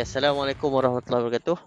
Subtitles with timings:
[0.00, 1.58] Okay, Assalamualaikum warahmatullahi wabarakatuh.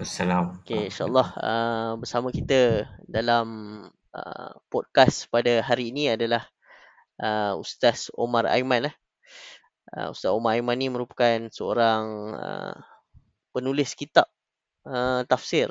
[0.00, 0.64] Assalamualaikum.
[0.64, 3.48] Okay, insyaAllah uh, bersama kita dalam
[4.16, 6.48] uh, podcast pada hari ini adalah
[7.20, 8.88] uh, Ustaz Omar Aiman.
[8.88, 8.96] Eh.
[9.92, 12.04] Uh, Ustaz Omar Aiman ni merupakan seorang
[12.40, 12.76] uh,
[13.52, 14.32] penulis kitab
[14.88, 15.68] uh, tafsir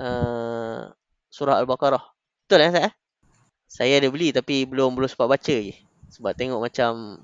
[0.00, 0.88] uh,
[1.28, 2.08] surah Al-Baqarah.
[2.48, 2.88] Betul eh, Ustaz?
[2.88, 2.92] Eh?
[3.68, 5.76] Saya ada beli tapi belum belum sempat baca je.
[6.08, 7.20] Sebab tengok macam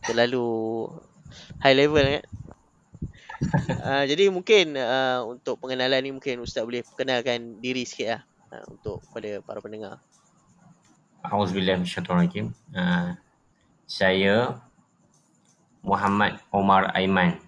[0.00, 0.48] terlalu
[1.62, 2.24] high level kan.
[3.80, 8.22] Uh, jadi mungkin uh, untuk pengenalan ni mungkin Ustaz boleh perkenalkan diri sikit lah
[8.52, 9.96] uh, untuk pada para pendengar.
[11.24, 12.52] Auzubillahiminasyaitonirrajim.
[12.72, 13.16] Uh,
[13.88, 14.60] saya
[15.80, 17.40] Muhammad Omar Aiman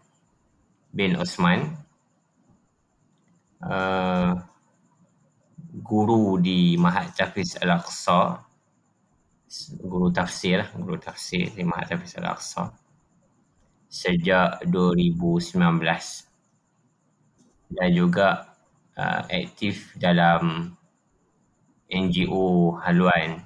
[0.93, 1.77] bin Osman.
[3.63, 4.41] Uh,
[5.73, 8.41] guru di Mahat Tafiz Al-Aqsa.
[9.77, 12.82] Guru tafsir lah, guru tafsir di Mahat Tafiz Al-Aqsa
[13.93, 15.53] sejak 2019
[17.77, 18.57] dan juga
[18.97, 20.73] uh, aktif dalam
[21.93, 23.45] NGO haluan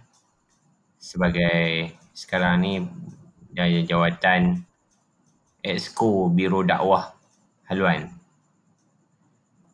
[1.02, 2.72] sebagai sekarang ni
[3.50, 4.62] dari jawatan
[5.66, 7.10] Exco Biro Dakwah
[7.66, 8.06] Haluan.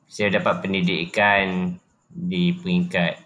[0.08, 1.76] Saya dapat pendidikan
[2.08, 3.20] di peringkat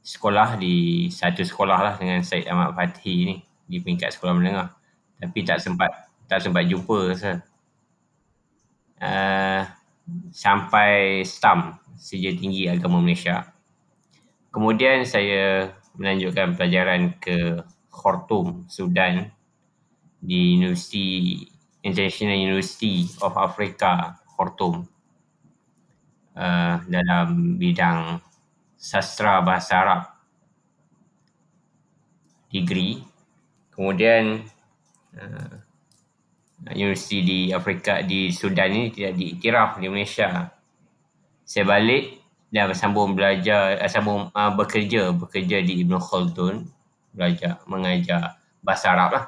[0.00, 3.36] sekolah di satu sekolah lah dengan Syed Ahmad Fatih ni
[3.68, 4.72] di peringkat sekolah menengah.
[5.20, 7.42] Tapi tak sempat tak sempat jumpa rasa.
[9.02, 9.66] Uh,
[10.30, 13.50] sampai STAM, Sijil Tinggi Agama Malaysia.
[14.54, 19.34] Kemudian saya melanjutkan pelajaran ke Khartoum, Sudan
[20.22, 21.42] di University
[21.82, 24.86] International University of Africa, Khartoum.
[26.30, 28.22] Uh, dalam bidang
[28.78, 30.02] sastra bahasa Arab
[32.54, 33.02] degree.
[33.74, 34.46] Kemudian
[35.18, 35.69] uh,
[36.68, 40.52] universiti di Afrika di Sudan ini tidak diiktiraf di Malaysia.
[41.40, 42.20] Saya balik
[42.52, 46.66] dan sambung belajar, eh, sambung uh, bekerja, bekerja di Ibn Khaldun,
[47.14, 49.26] belajar, mengajar bahasa Arab lah.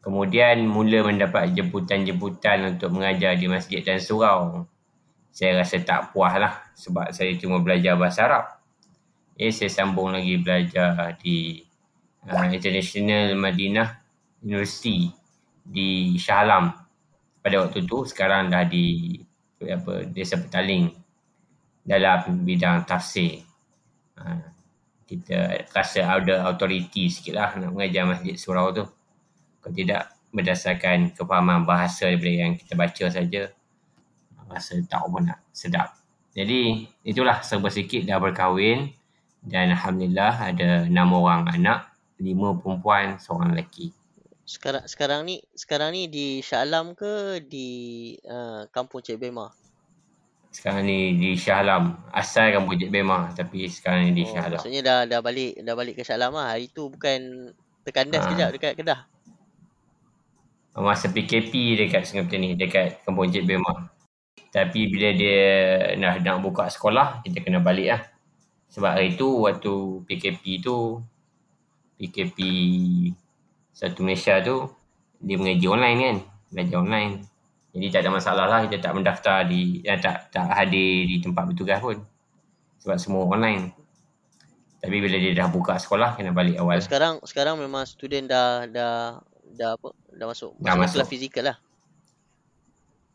[0.00, 4.64] Kemudian mula mendapat jemputan-jemputan untuk mengajar di masjid dan surau.
[5.30, 8.44] Saya rasa tak puas lah sebab saya cuma belajar bahasa Arab.
[9.36, 11.60] Eh, saya sambung lagi belajar di
[12.24, 14.00] uh, International Madinah
[14.40, 15.19] University
[15.64, 16.72] di Shah Alam
[17.40, 19.16] pada waktu tu sekarang dah di
[19.64, 20.92] apa Desa Petaling
[21.84, 23.44] dalam bidang tafsir.
[24.20, 24.36] Ha,
[25.08, 28.84] kita rasa ada authority sikit lah nak mengajar masjid surau tu.
[29.60, 33.42] Kalau tidak berdasarkan kefahaman bahasa daripada yang kita baca saja
[34.50, 35.88] rasa tak apa nak sedap.
[36.34, 38.94] Jadi itulah serba sikit dah berkahwin
[39.42, 41.90] dan Alhamdulillah ada enam orang anak,
[42.22, 43.90] lima perempuan, seorang lelaki
[44.50, 47.70] sekarang sekarang ni sekarang ni di Shah Alam ke di
[48.26, 49.46] uh, kampung Cik Bema?
[50.50, 52.02] Sekarang ni di Shah Alam.
[52.10, 54.58] Asal kampung Cik Bema tapi sekarang ni di oh, Shah Alam.
[54.58, 56.50] Maksudnya dah dah balik dah balik ke Shah Alam lah.
[56.50, 57.54] Hari tu bukan
[57.86, 58.30] terkandas ha.
[58.34, 59.00] kejap dekat Kedah.
[60.74, 63.86] Masa PKP dekat Sungai Petani dekat kampung Cik Bema.
[64.50, 65.46] Tapi bila dia
[65.94, 68.02] nak nak buka sekolah kita kena balik lah.
[68.74, 70.98] Sebab hari tu waktu PKP tu
[72.02, 72.38] PKP
[73.80, 74.68] satu Malaysia tu
[75.24, 76.16] dia mengaji online kan
[76.52, 77.12] belajar online.
[77.70, 81.48] Jadi tak ada masalah lah kita tak mendaftar di ya, tak tak hadir di tempat
[81.48, 81.96] bertugas pun.
[82.84, 83.72] Sebab semua online.
[84.80, 86.76] Tapi bila dia dah buka sekolah kena balik awal.
[86.82, 89.22] Sekarang sekarang memang student dah dah
[89.56, 90.56] dah apa dah masuk.
[90.60, 91.56] Dah masuk kelas fizikal lah.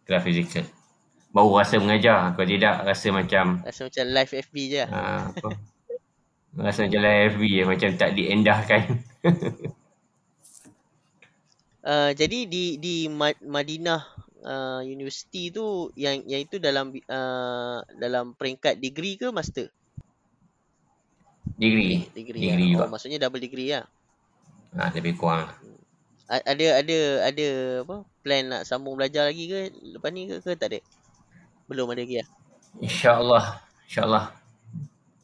[0.09, 0.65] Kelas fizikal.
[1.35, 2.33] Baru rasa mengajar.
[2.33, 4.89] Kalau tidak rasa macam rasa macam live FB je lah.
[4.89, 5.49] ha, apa?
[6.55, 8.81] Rasa macam live FB je macam tak diendahkan
[11.85, 13.05] Uh, jadi di di
[13.45, 14.01] Madinah
[14.41, 19.69] uh, University tu yang yang itu dalam uh, dalam peringkat degree ke master?
[21.61, 22.09] Degree.
[22.09, 22.81] Degree, degree ya.
[22.81, 23.85] Oh, maksudnya double degree ya.
[24.73, 25.53] Ah, lebih kurang.
[26.25, 26.97] Ada ada
[27.29, 27.47] ada
[27.85, 28.01] apa?
[28.25, 30.79] Plan nak sambung belajar lagi ke lepas ni ke, ke tak ada?
[31.69, 32.25] Belum ada lagi ya.
[32.81, 33.61] Insya-Allah.
[33.85, 34.33] Insya-Allah.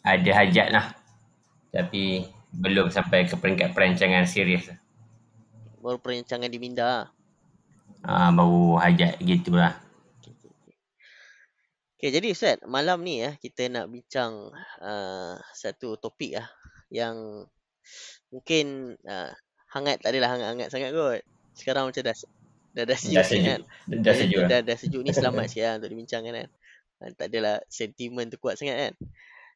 [0.05, 0.85] Ada hajat lah.
[1.73, 4.80] Tapi belum sampai ke peringkat perancangan serius lah
[5.81, 7.09] baru perancangan di Minda.
[8.05, 9.73] Ah uh, baru hajat gitulah.
[10.21, 10.75] Okey okay, okay.
[11.97, 16.47] okay, jadi Ustaz, malam ni ya kita nak bincang uh, satu topik ah
[16.93, 17.45] yang
[18.29, 19.33] mungkin uh,
[19.73, 21.21] hangat tak adalah hangat-hangat sangat kot.
[21.57, 22.15] Sekarang macam dah
[22.71, 23.43] dah dah sejuk, dah sejuk.
[23.43, 23.61] kan.
[23.89, 24.41] Dah sejuk.
[24.45, 26.49] Dah, dah, dah sejuk ni selamat sikit lah untuk dibincangkan kan.
[27.01, 28.93] Uh, tak adalah sentimen tu kuat sangat kan.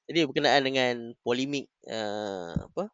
[0.06, 0.94] Jadi berkenaan dengan
[1.25, 2.94] polemik uh, apa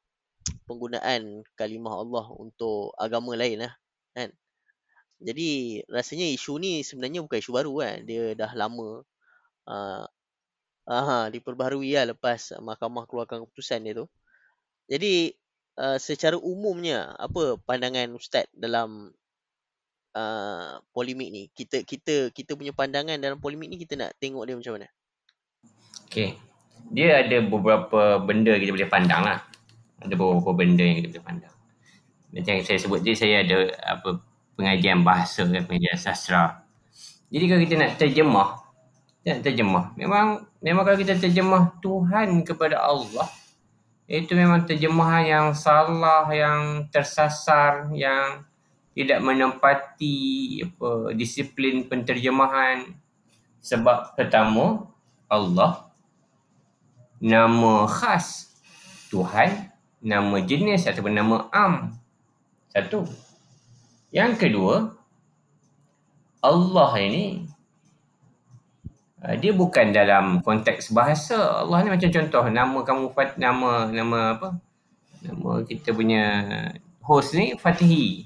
[0.72, 3.74] penggunaan kalimah Allah untuk agama lain lah
[4.16, 4.32] kan
[5.22, 7.98] Jadi rasanya isu ni sebenarnya bukan isu baru kan.
[8.10, 9.06] Dia dah lama
[9.70, 10.06] uh,
[10.90, 14.10] uh, diperbaharui lah lepas mahkamah keluarkan keputusan dia tu.
[14.90, 15.30] Jadi
[15.78, 19.14] uh, secara umumnya apa pandangan ustaz dalam
[20.18, 21.44] uh, polemik ni?
[21.54, 24.90] Kita kita kita punya pandangan dalam polemik ni kita nak tengok dia macam mana?
[26.10, 26.34] Okay.
[26.92, 29.51] Dia ada beberapa benda kita boleh pandang lah.
[30.02, 31.56] Ada beberapa benda yang kita pandang.
[32.32, 34.20] Macam yang saya sebut tadi, saya ada apa
[34.58, 36.66] pengajian bahasa dan pengajian sastra.
[37.32, 38.50] Jadi kalau kita nak terjemah,
[39.24, 43.30] nak terjemah, memang memang kalau kita terjemah Tuhan kepada Allah,
[44.10, 48.44] itu memang terjemahan yang salah, yang tersasar, yang
[48.92, 50.20] tidak menempati
[50.68, 52.92] apa, disiplin penterjemahan.
[53.64, 54.90] Sebab pertama,
[55.32, 55.88] Allah
[57.22, 58.52] nama khas
[59.14, 59.71] Tuhan,
[60.02, 61.94] nama jenis ataupun nama am.
[62.74, 63.06] Satu.
[64.12, 64.92] Yang kedua,
[66.42, 67.46] Allah ini
[69.22, 71.64] uh, dia bukan dalam konteks bahasa.
[71.64, 73.06] Allah ni macam contoh nama kamu
[73.38, 74.50] nama nama apa?
[75.22, 76.24] Nama kita punya
[77.06, 78.26] host ni Fatihi.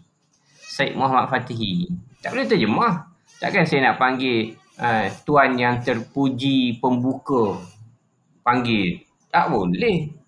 [0.63, 1.91] Said Muhammad Fatihi.
[2.23, 2.93] Tak boleh terjemah.
[3.37, 7.59] Takkan saya nak panggil uh, tuan yang terpuji pembuka
[8.41, 9.03] panggil.
[9.27, 10.24] Tak boleh.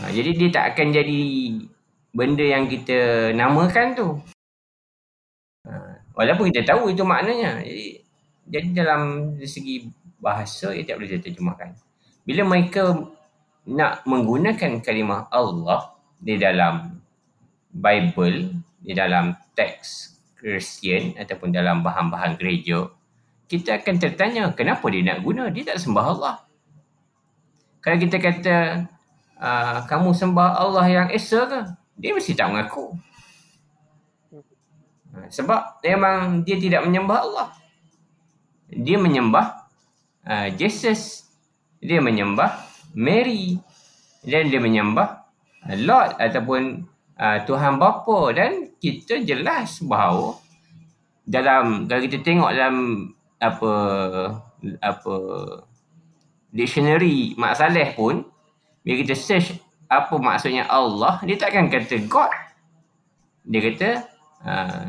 [0.00, 1.22] Uh, jadi dia tak akan jadi
[2.12, 4.08] benda yang kita namakan tu.
[5.64, 5.72] Ha,
[6.12, 7.64] walaupun kita tahu itu maknanya.
[7.64, 8.04] Jadi,
[8.46, 9.88] jadi dalam segi
[10.20, 11.74] bahasa, ia tak boleh diterjemahkan.
[12.22, 12.94] Bila mereka
[13.66, 17.00] nak menggunakan kalimah Allah di dalam
[17.72, 22.90] Bible, di dalam teks Kristian ataupun dalam bahan-bahan gereja,
[23.46, 25.48] kita akan tertanya kenapa dia nak guna?
[25.50, 26.36] Dia tak sembah Allah.
[27.82, 28.56] Kalau kita kata,
[29.42, 31.60] uh, kamu sembah Allah yang Esa ke?
[31.98, 32.94] dia mesti tak mengaku.
[35.12, 37.48] Ha, sebab memang dia tidak menyembah Allah.
[38.72, 39.68] Dia menyembah
[40.24, 41.28] uh, Jesus.
[41.78, 42.64] Dia menyembah
[42.96, 43.60] Mary.
[44.24, 45.26] Dan dia menyembah
[45.82, 46.88] Lord ataupun
[47.20, 48.32] uh, Tuhan Bapa.
[48.32, 50.40] Dan kita jelas bahawa
[51.22, 52.76] dalam kalau kita tengok dalam
[53.38, 53.72] apa
[54.82, 55.14] apa
[56.50, 58.31] dictionary Mak Saleh pun
[58.82, 59.54] bila kita search
[59.86, 62.30] apa maksudnya Allah, dia takkan kata God.
[63.46, 63.88] Dia kata
[64.42, 64.84] uh,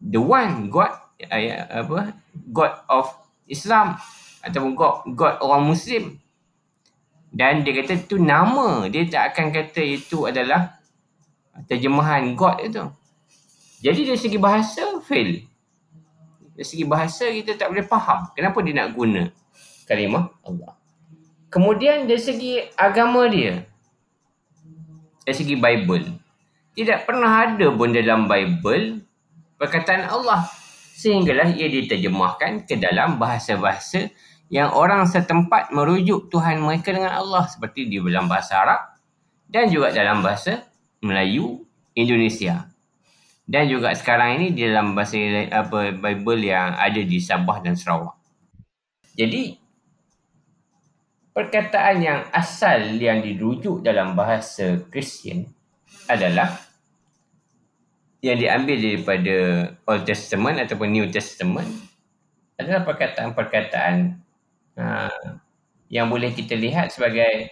[0.00, 0.92] the one God
[1.28, 1.40] uh,
[1.84, 2.16] apa
[2.48, 3.12] God of
[3.44, 4.00] Islam
[4.40, 6.16] ataupun God God orang Muslim.
[7.30, 10.80] Dan dia kata tu nama, dia tak akan kata itu adalah
[11.68, 12.84] terjemahan God itu.
[13.80, 15.44] Jadi dari segi bahasa fail.
[16.56, 19.28] Dari segi bahasa kita tak boleh faham kenapa dia nak guna
[19.84, 20.79] kalimah Allah.
[21.50, 23.66] Kemudian dari segi agama dia,
[25.26, 26.06] dari segi Bible.
[26.78, 29.02] Tidak pernah ada pun dalam Bible
[29.58, 30.46] perkataan Allah.
[30.94, 34.14] Sehinggalah ia diterjemahkan ke dalam bahasa-bahasa
[34.50, 37.46] yang orang setempat merujuk Tuhan mereka dengan Allah.
[37.50, 38.80] Seperti di dalam bahasa Arab
[39.50, 40.64] dan juga dalam bahasa
[41.02, 41.66] Melayu
[41.98, 42.70] Indonesia.
[43.50, 45.18] Dan juga sekarang ini di dalam bahasa
[45.50, 48.14] apa Bible yang ada di Sabah dan Sarawak.
[49.18, 49.59] Jadi
[51.30, 55.46] perkataan yang asal yang dirujuk dalam bahasa Kristian
[56.10, 56.58] adalah
[58.20, 59.36] yang diambil daripada
[59.88, 61.70] Old Testament ataupun New Testament
[62.60, 64.20] adalah perkataan-perkataan
[64.76, 65.28] uh,
[65.88, 67.48] yang boleh kita lihat sebagai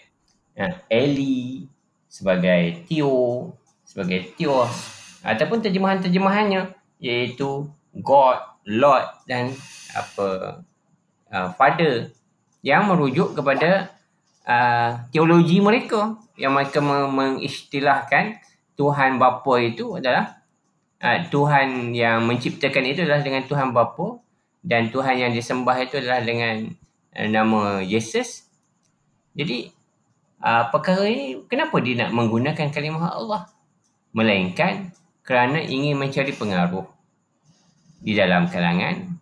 [0.60, 1.64] uh, Eli,
[2.04, 3.56] sebagai Theo,
[3.88, 9.56] sebagai Theos ataupun terjemahan-terjemahannya iaitu God, Lord dan
[9.96, 10.60] apa
[11.32, 12.12] uh, Father
[12.62, 13.94] yang merujuk kepada
[14.48, 18.38] uh, teologi mereka yang mereka mengistilahkan
[18.78, 20.38] Tuhan Bapa itu adalah
[21.02, 24.22] uh, Tuhan yang menciptakan itu adalah dengan Tuhan Bapa
[24.62, 26.70] dan Tuhan yang disembah itu adalah dengan
[27.14, 28.46] uh, nama Yesus.
[29.38, 29.70] Jadi
[30.42, 33.46] uh, perkara ini kenapa dia nak menggunakan kalimah Allah?
[34.10, 34.90] Melainkan
[35.22, 36.88] kerana ingin mencari pengaruh
[38.00, 39.18] di dalam kalangan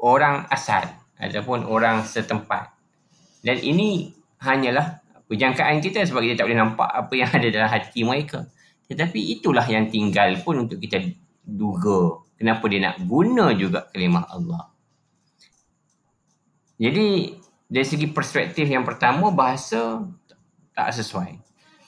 [0.00, 0.86] orang asal
[1.20, 2.79] ataupun orang setempat
[3.40, 8.00] dan ini hanyalah perjangkaan kita sebab kita tak boleh nampak apa yang ada dalam hati
[8.02, 8.48] mereka.
[8.90, 10.98] Tetapi itulah yang tinggal pun untuk kita
[11.46, 14.72] duga kenapa dia nak guna juga kalimah Allah.
[16.80, 17.36] Jadi
[17.70, 20.02] dari segi perspektif yang pertama bahasa
[20.74, 21.38] tak sesuai.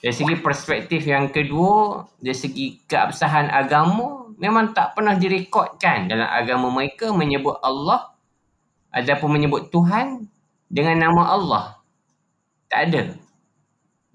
[0.03, 6.69] Dari segi perspektif yang kedua, dari segi keabsahan agama memang tak pernah direkodkan dalam agama
[6.69, 8.13] mereka menyebut Allah
[8.93, 10.29] ataupun menyebut Tuhan
[10.73, 11.65] dengan nama Allah.
[12.65, 13.13] Tak ada.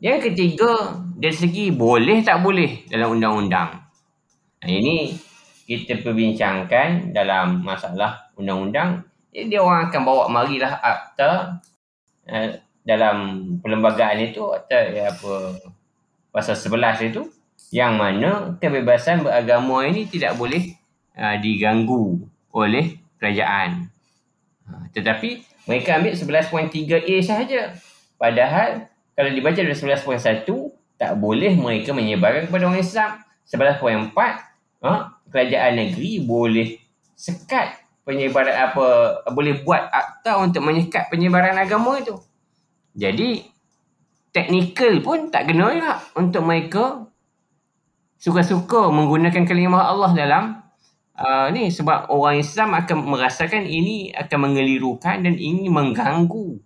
[0.03, 3.79] Yang ketiga, dari segi boleh tak boleh dalam undang-undang.
[4.59, 5.15] Nah, ini
[5.71, 11.63] kita perbincangkan dalam masalah undang-undang, eh, dia orang akan bawa marilah akta
[12.27, 12.49] uh,
[12.83, 13.17] dalam
[13.63, 15.33] perlembagaan itu atau ya, apa
[16.33, 17.23] pasal 11 itu
[17.71, 20.75] yang mana kebebasan beragama ini tidak boleh
[21.15, 22.17] uh, diganggu
[22.51, 23.93] oleh kerajaan.
[24.65, 27.77] Uh, tetapi mereka ambil 11.3A sahaja.
[28.17, 30.49] Padahal kalau dibaca dari 11.1
[30.97, 33.11] tak boleh mereka menyebarkan kepada orang Islam.
[33.45, 34.17] 11.4
[34.85, 36.81] uh, kerajaan negeri boleh
[37.13, 38.87] sekat penyebaran apa
[39.29, 42.17] boleh buat akta untuk menyekat penyebaran agama itu.
[42.97, 43.45] Jadi
[44.33, 46.85] teknikal pun tak kena juga untuk mereka
[48.17, 50.45] suka-suka menggunakan kalimah Allah dalam
[51.19, 56.63] uh, ni sebab orang Islam akan merasakan ini akan mengelirukan dan ini mengganggu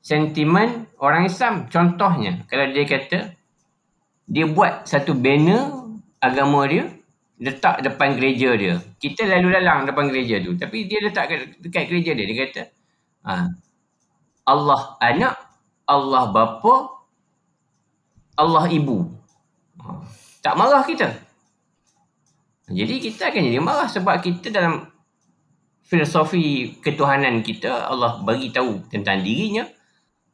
[0.00, 1.66] sentimen orang Islam.
[1.66, 3.18] Contohnya kalau dia kata
[4.26, 5.70] dia buat satu banner
[6.22, 6.96] agama dia
[7.36, 8.74] letak depan gereja dia.
[8.96, 10.56] Kita lalu lalang depan gereja tu.
[10.56, 11.28] Tapi dia letak
[11.60, 12.24] dekat gereja dia.
[12.24, 12.62] Dia kata,
[13.28, 13.32] ha,
[14.48, 15.34] Allah anak,
[15.84, 16.74] Allah bapa,
[18.40, 19.12] Allah ibu.
[19.84, 20.00] Ha,
[20.40, 21.25] tak marah kita.
[22.66, 24.90] Jadi kita akan jadi marah sebab kita dalam
[25.86, 29.70] filosofi ketuhanan kita, Allah bagi tahu tentang dirinya.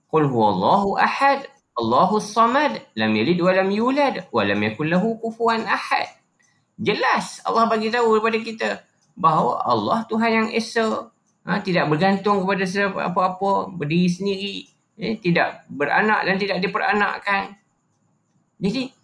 [0.08, 1.44] Qul huwallahu ahad,
[1.76, 6.08] Allahu samad, lam yalid wa lam yulad, wa lam yakul lahu kufuwan ahad.
[6.80, 8.68] Jelas Allah bagi tahu kepada kita
[9.12, 11.12] bahawa Allah Tuhan yang Esa.
[11.42, 12.64] Ha, tidak bergantung kepada
[13.10, 14.56] apa-apa, berdiri sendiri,
[14.94, 17.58] eh, tidak beranak dan tidak diperanakkan.
[18.62, 18.94] Jadi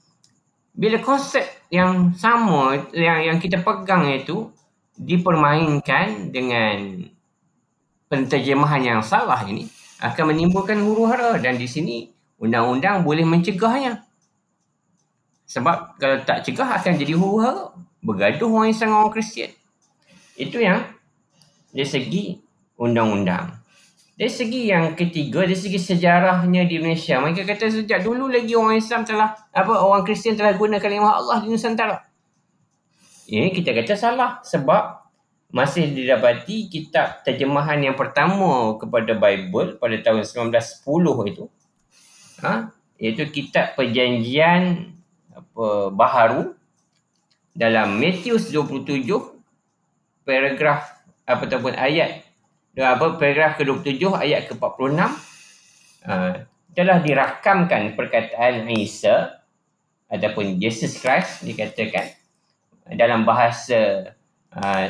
[0.79, 1.43] bila konsep
[1.75, 4.55] yang sama yang yang kita pegang itu
[4.95, 7.03] dipermainkan dengan
[8.07, 9.67] penterjemahan yang salah ini
[9.99, 14.07] akan menimbulkan huru hara dan di sini undang-undang boleh mencegahnya.
[15.51, 17.75] Sebab kalau tak cegah akan jadi huru-hara.
[17.99, 19.51] Bergaduh orang Islam orang Kristian.
[20.39, 20.87] Itu yang
[21.75, 22.39] dari segi
[22.79, 23.59] undang-undang.
[24.19, 27.23] Dari segi yang ketiga, dari segi sejarahnya di Malaysia.
[27.23, 31.39] Mereka kata sejak dulu lagi orang Islam telah, apa orang Kristian telah guna kalimah Allah
[31.39, 32.03] di Nusantara.
[33.31, 34.43] Ini kita kata salah.
[34.43, 35.07] Sebab
[35.55, 41.45] masih didapati kitab terjemahan yang pertama kepada Bible pada tahun 1910 itu.
[42.43, 42.75] Ha?
[42.99, 44.93] Iaitu kitab perjanjian
[45.31, 46.59] apa baharu
[47.55, 49.07] dalam Matius 27
[50.27, 52.28] paragraf ataupun ayat
[52.77, 55.01] apa paragraf ke-27 ayat ke-46
[56.05, 56.35] uh,
[56.77, 59.41] telah dirakamkan perkataan Isa
[60.09, 62.13] ataupun Jesus Christ dikatakan
[62.95, 64.13] dalam bahasa
[64.55, 64.87] uh,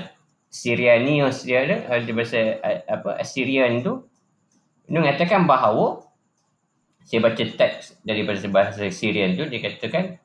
[0.48, 4.04] Syrianius dia ada uh, bahasa uh, apa Assyrian tu
[4.88, 6.08] mengatakan bahawa
[7.08, 10.20] saya baca teks daripada bahasa Syrian tu dia katakan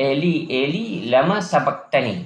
[0.00, 2.24] Eli Eli lama sabaktani.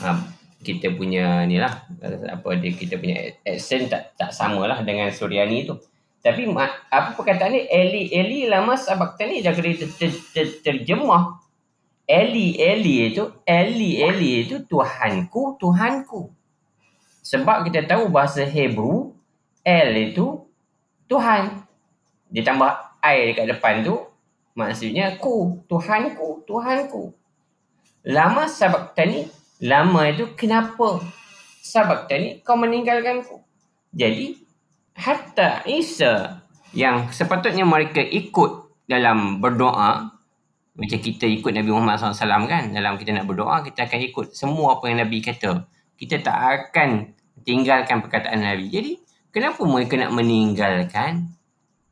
[0.00, 1.84] Ha, kita punya ni lah
[2.30, 5.76] apa dia kita punya accent tak tak samalah dengan Suryani tu.
[6.24, 6.48] Tapi
[6.90, 11.38] apa perkataan ni Eli Eli lama sabaktani dah kena ter, ter, ter, terjemah
[12.02, 16.34] Eli Eli itu Eli Eli itu Tuhanku Tuhanku.
[17.22, 19.14] Sebab kita tahu bahasa Hebrew
[19.62, 20.46] El itu
[21.06, 21.62] Tuhan.
[22.30, 22.70] Ditambah
[23.06, 24.02] I dekat depan tu
[24.56, 27.12] Maksudnya ku, Tuhanku, Tuhanku.
[28.08, 29.28] Lama sabak tani,
[29.62, 31.00] lama itu kenapa
[31.64, 33.40] sabak tani kau meninggalkanku?
[33.96, 34.36] Jadi,
[34.92, 36.44] hatta Isa
[36.76, 40.12] yang sepatutnya mereka ikut dalam berdoa,
[40.76, 44.76] macam kita ikut Nabi Muhammad SAW kan, dalam kita nak berdoa, kita akan ikut semua
[44.76, 45.64] apa yang Nabi kata.
[45.96, 47.16] Kita tak akan
[47.48, 48.68] tinggalkan perkataan Nabi.
[48.68, 48.92] Jadi,
[49.32, 51.32] kenapa mereka nak meninggalkan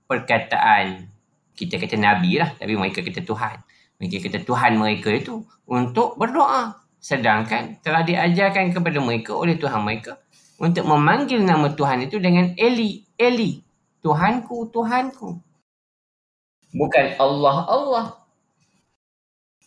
[0.04, 1.08] perkataan
[1.54, 3.56] kita kata Nabi lah tapi mereka kata Tuhan.
[4.02, 6.83] Mereka kata Tuhan mereka itu untuk berdoa.
[7.04, 10.16] Sedangkan telah diajarkan kepada mereka oleh Tuhan mereka
[10.56, 13.04] untuk memanggil nama Tuhan itu dengan Eli.
[13.20, 13.60] Eli.
[14.00, 15.36] Tuhanku, Tuhanku.
[16.72, 18.06] Bukan Allah, Allah.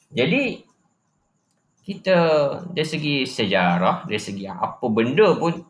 [0.10, 0.66] Jadi,
[1.86, 2.18] kita
[2.74, 5.62] dari segi sejarah, dari segi apa benda pun,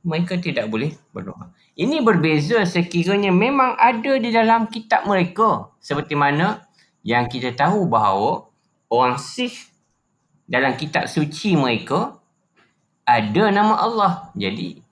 [0.00, 1.52] mereka tidak boleh berdoa.
[1.76, 5.76] Ini berbeza sekiranya memang ada di dalam kitab mereka.
[5.76, 6.64] Seperti mana
[7.04, 8.48] yang kita tahu bahawa
[8.88, 9.75] orang Sikh
[10.46, 12.16] dalam kitab suci mereka
[13.06, 14.12] ada nama Allah.
[14.34, 14.82] Jadi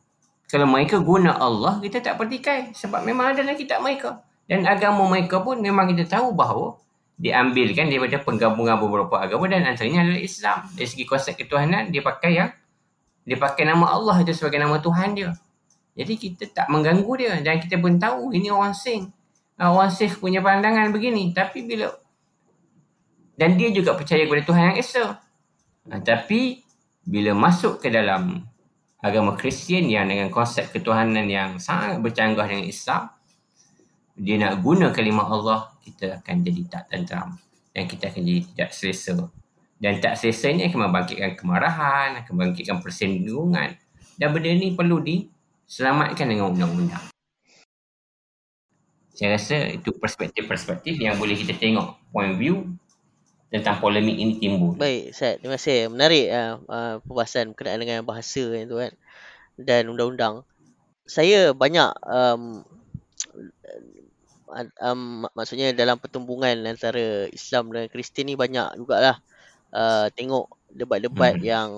[0.51, 2.75] kalau mereka guna Allah, kita tak pertikai.
[2.75, 4.23] Sebab memang ada dalam kitab mereka.
[4.45, 6.79] Dan agama mereka pun memang kita tahu bahawa
[7.15, 10.59] diambilkan daripada penggabungan beberapa agama dan antaranya adalah Islam.
[10.75, 12.51] Dari segi konsep ketuhanan, dia pakai yang
[13.25, 15.33] dia pakai nama Allah itu sebagai nama Tuhan dia.
[15.97, 19.09] Jadi kita tak mengganggu dia dan kita pun tahu ini orang sing.
[19.57, 21.33] Ah, orang sing punya pandangan begini.
[21.33, 21.89] Tapi bila
[23.35, 25.24] dan dia juga percaya kepada Tuhan yang Esa.
[25.93, 26.65] Ha, tapi
[27.05, 28.41] bila masuk ke dalam
[29.05, 33.13] agama Kristian yang dengan konsep ketuhanan yang sangat bercanggah dengan Islam,
[34.17, 37.37] dia nak guna kalimah Allah, kita akan jadi tak tenteram
[37.77, 39.29] dan kita akan jadi tidak selesa.
[39.77, 43.77] Dan tak selesa ini akan membangkitkan kemarahan, akan membangkitkan persinggungan.
[44.17, 47.05] Dan benda ini perlu diselamatkan dengan undang-undang.
[49.15, 52.73] Saya rasa itu perspektif-perspektif yang boleh kita tengok point view
[53.55, 54.75] tentang polemik ini timbul.
[54.75, 55.39] Baik, Ustaz.
[55.39, 55.87] Terima kasih.
[55.87, 58.91] Menarik uh, uh, perbahasan berkenaan dengan bahasa itu kan
[59.55, 60.43] dan undang-undang.
[61.07, 62.67] Saya banyak um,
[64.83, 69.23] um, maksudnya dalam pertumbungan antara Islam dan Kristian ni banyak jugalah
[69.71, 71.47] uh, tengok debat-debat hmm.
[71.47, 71.71] yang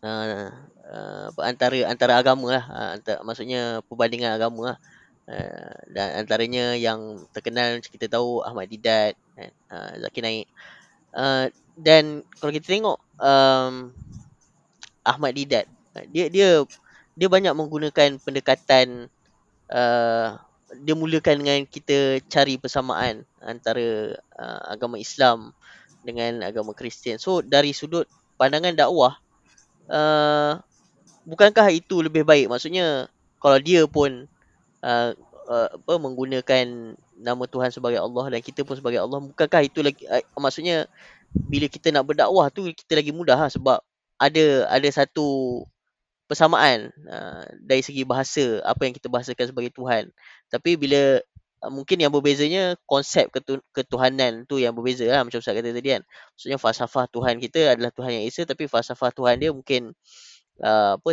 [0.00, 0.48] uh,
[0.88, 4.95] uh, antara antara agama lah uh, antara, maksudnya perbandingan agama lah uh,
[5.90, 10.46] dan antaranya yang terkenal kita tahu Ahmad Didat kan uh, Zakir Naik
[11.14, 13.90] uh, dan kalau kita tengok um,
[15.02, 15.66] Ahmad Didat
[16.14, 16.62] dia dia
[17.16, 19.10] dia banyak menggunakan pendekatan
[19.72, 20.38] uh,
[20.82, 25.54] dia mulakan dengan kita cari persamaan antara uh, agama Islam
[26.02, 27.18] dengan agama Kristian.
[27.18, 28.06] So dari sudut
[28.36, 29.18] pandangan dakwah
[29.90, 30.60] uh,
[31.24, 32.50] bukankah itu lebih baik?
[32.50, 34.26] Maksudnya kalau dia pun
[34.82, 35.12] uh,
[35.46, 40.04] uh, apa menggunakan nama Tuhan sebagai Allah dan kita pun sebagai Allah, bukankah itu lagi
[40.08, 40.90] uh, maksudnya
[41.32, 43.78] bila kita nak berdakwah tu kita lagi mudah lah sebab
[44.16, 45.60] ada ada satu
[46.26, 50.10] persamaan uh, dari segi bahasa apa yang kita bahasakan sebagai Tuhan.
[50.50, 51.22] Tapi bila
[51.62, 55.88] uh, mungkin yang berbezanya konsep ketu- ketuhanan tu yang berbeza lah macam Ustaz kata tadi
[55.94, 56.02] kan.
[56.34, 59.94] Maksudnya falsafah Tuhan kita adalah Tuhan yang Esa tapi falsafah Tuhan dia mungkin
[60.62, 61.10] uh, apa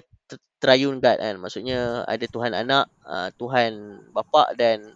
[0.63, 1.35] triune God kan.
[1.43, 4.95] Maksudnya ada Tuhan anak, uh, Tuhan bapa dan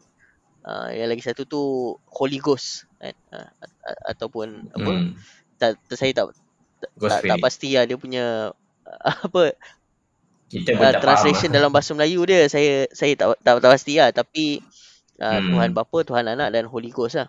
[0.64, 1.62] uh, yang lagi satu tu
[2.08, 3.12] Holy Ghost kan.
[3.36, 3.52] Uh,
[4.08, 5.12] ataupun apa hmm.
[5.60, 6.32] tak, saya tak
[6.96, 8.56] tak, tak pasti lah dia punya
[9.28, 9.52] apa
[10.48, 14.64] kita uh, translation dalam bahasa Melayu dia saya saya tak tak, tak pasti lah tapi
[15.20, 15.48] uh, hmm.
[15.52, 17.28] Tuhan Bapa, Tuhan Anak dan Holy Ghost lah.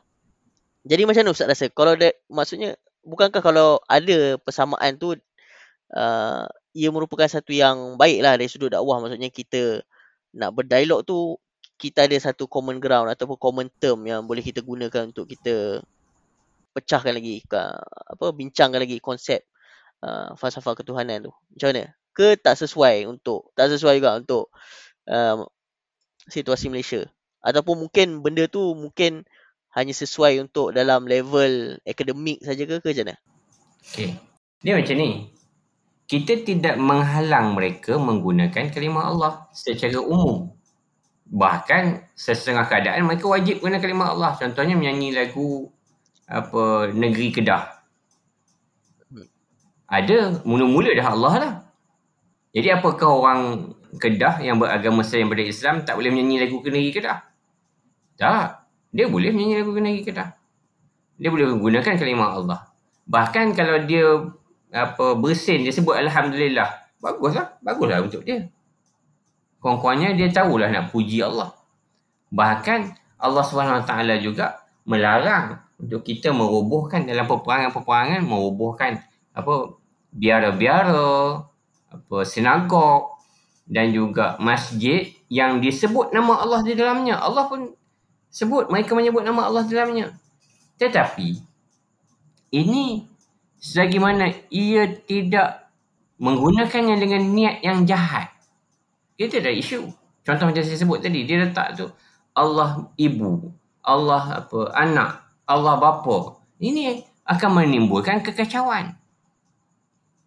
[0.89, 1.67] Jadi macam mana Ustaz rasa?
[1.69, 5.17] Kalau dia, maksudnya bukankah kalau ada persamaan tu
[5.93, 6.45] uh,
[6.79, 9.83] ia merupakan satu yang baik lah dari sudut dakwah maksudnya kita
[10.39, 11.35] nak berdialog tu
[11.79, 15.83] kita ada satu common ground ataupun common term yang boleh kita gunakan untuk kita
[16.75, 19.43] pecahkan lagi apa bincangkan lagi konsep
[20.07, 21.33] uh, falsafah ketuhanan tu.
[21.55, 21.99] Macam mana?
[22.19, 24.51] ke tak sesuai untuk tak sesuai juga untuk
[25.07, 25.47] um,
[26.27, 27.07] situasi Malaysia
[27.47, 29.23] ataupun mungkin benda tu mungkin
[29.71, 33.17] hanya sesuai untuk dalam level akademik saja ke ke macam mana?
[33.87, 34.11] Okey.
[34.67, 35.31] Dia macam ni.
[36.09, 40.49] Kita tidak menghalang mereka menggunakan kalimah Allah secara umum.
[41.29, 44.33] Bahkan sesetengah keadaan mereka wajib guna kalimah Allah.
[44.41, 45.69] Contohnya menyanyi lagu
[46.25, 47.85] apa negeri Kedah.
[49.89, 51.53] Ada mula-mula dah Allah lah.
[52.57, 53.41] Jadi apakah orang
[54.01, 57.21] Kedah yang beragama Islam pada Islam tak boleh menyanyi lagu Kenari Kedah?
[58.17, 58.65] Tak.
[58.97, 60.33] Dia boleh menyanyi lagu Kenari Kedah.
[61.21, 62.61] Dia boleh menggunakan kalimah Allah.
[63.05, 64.33] Bahkan kalau dia
[64.73, 66.69] apa bersin dia sebut alhamdulillah.
[66.99, 68.51] Baguslah, baguslah untuk dia.
[69.63, 71.55] Kurang-kurangnya dia tahulah nak puji Allah.
[72.31, 72.81] Bahkan
[73.19, 78.99] Allah SWT juga melarang untuk kita merobohkan dalam peperangan-peperangan merobohkan
[79.31, 79.79] apa
[80.11, 81.43] biara-biara
[81.89, 83.19] apa sinagog
[83.69, 87.21] dan juga masjid yang disebut nama Allah di dalamnya.
[87.21, 87.73] Allah pun
[88.33, 90.17] sebut mereka menyebut nama Allah di dalamnya.
[90.81, 91.29] Tetapi
[92.55, 93.05] ini
[93.59, 95.71] selagi mana ia tidak
[96.19, 98.31] menggunakannya dengan niat yang jahat.
[99.19, 99.91] Itu ada isu.
[100.27, 101.87] Contoh macam saya sebut tadi, dia letak tu
[102.35, 103.51] Allah ibu,
[103.83, 106.39] Allah apa anak, Allah bapa.
[106.59, 108.99] Ini akan menimbulkan kekacauan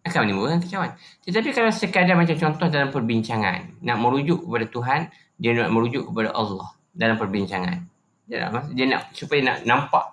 [0.02, 0.92] akan menimbulkan kecewaan.
[1.22, 5.00] Tetapi kalau sekadar macam contoh dalam perbincangan, nak merujuk kepada Tuhan,
[5.38, 7.86] dia nak merujuk kepada Allah dalam perbincangan.
[8.26, 10.06] Dia nak, dia nak supaya nak nampak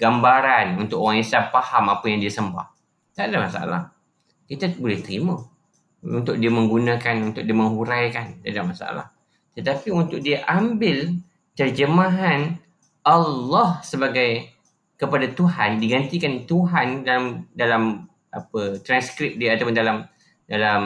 [0.00, 2.66] gambaran untuk orang Islam faham apa yang dia sembah.
[3.12, 3.80] Tak ada masalah.
[4.48, 5.36] Kita boleh terima.
[6.00, 8.40] Untuk dia menggunakan, untuk dia menghuraikan.
[8.40, 9.06] Tak ada masalah.
[9.52, 11.20] Tetapi untuk dia ambil
[11.52, 12.56] terjemahan
[13.04, 14.48] Allah sebagai
[14.96, 20.04] kepada Tuhan digantikan Tuhan dalam dalam apa transkrip dia ataupun dalam
[20.44, 20.80] dalam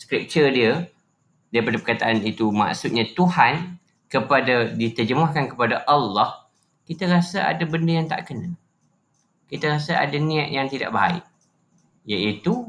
[0.00, 0.88] scripture dia
[1.52, 3.76] daripada perkataan itu maksudnya Tuhan
[4.08, 6.39] kepada diterjemahkan kepada Allah
[6.90, 8.50] kita rasa ada benda yang tak kena.
[9.46, 11.22] Kita rasa ada niat yang tidak baik.
[12.02, 12.66] Iaitu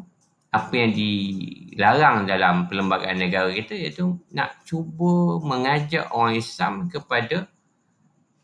[0.54, 7.50] apa yang dilarang dalam perlembagaan negara kita iaitu nak cuba mengajak orang Islam kepada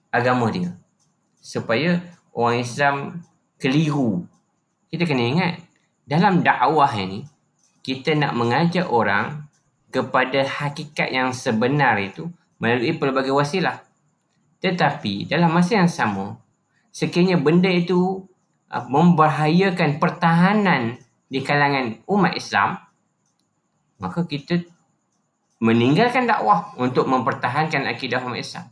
[0.10, 0.74] agama dia.
[1.38, 2.02] Supaya
[2.34, 2.96] orang Islam
[3.62, 4.26] keliru.
[4.90, 5.54] Kita kena ingat
[6.10, 7.22] dalam dakwah ini
[7.86, 9.46] kita nak mengajak orang
[9.94, 13.87] kepada hakikat yang sebenar itu melalui pelbagai wasilah.
[14.64, 16.42] Tetapi dalam masa yang sama,
[16.90, 18.26] sekiranya benda itu
[18.74, 22.82] uh, membahayakan pertahanan di kalangan umat Islam,
[24.02, 24.64] maka kita
[25.62, 28.66] meninggalkan dakwah untuk mempertahankan akidah umat Islam.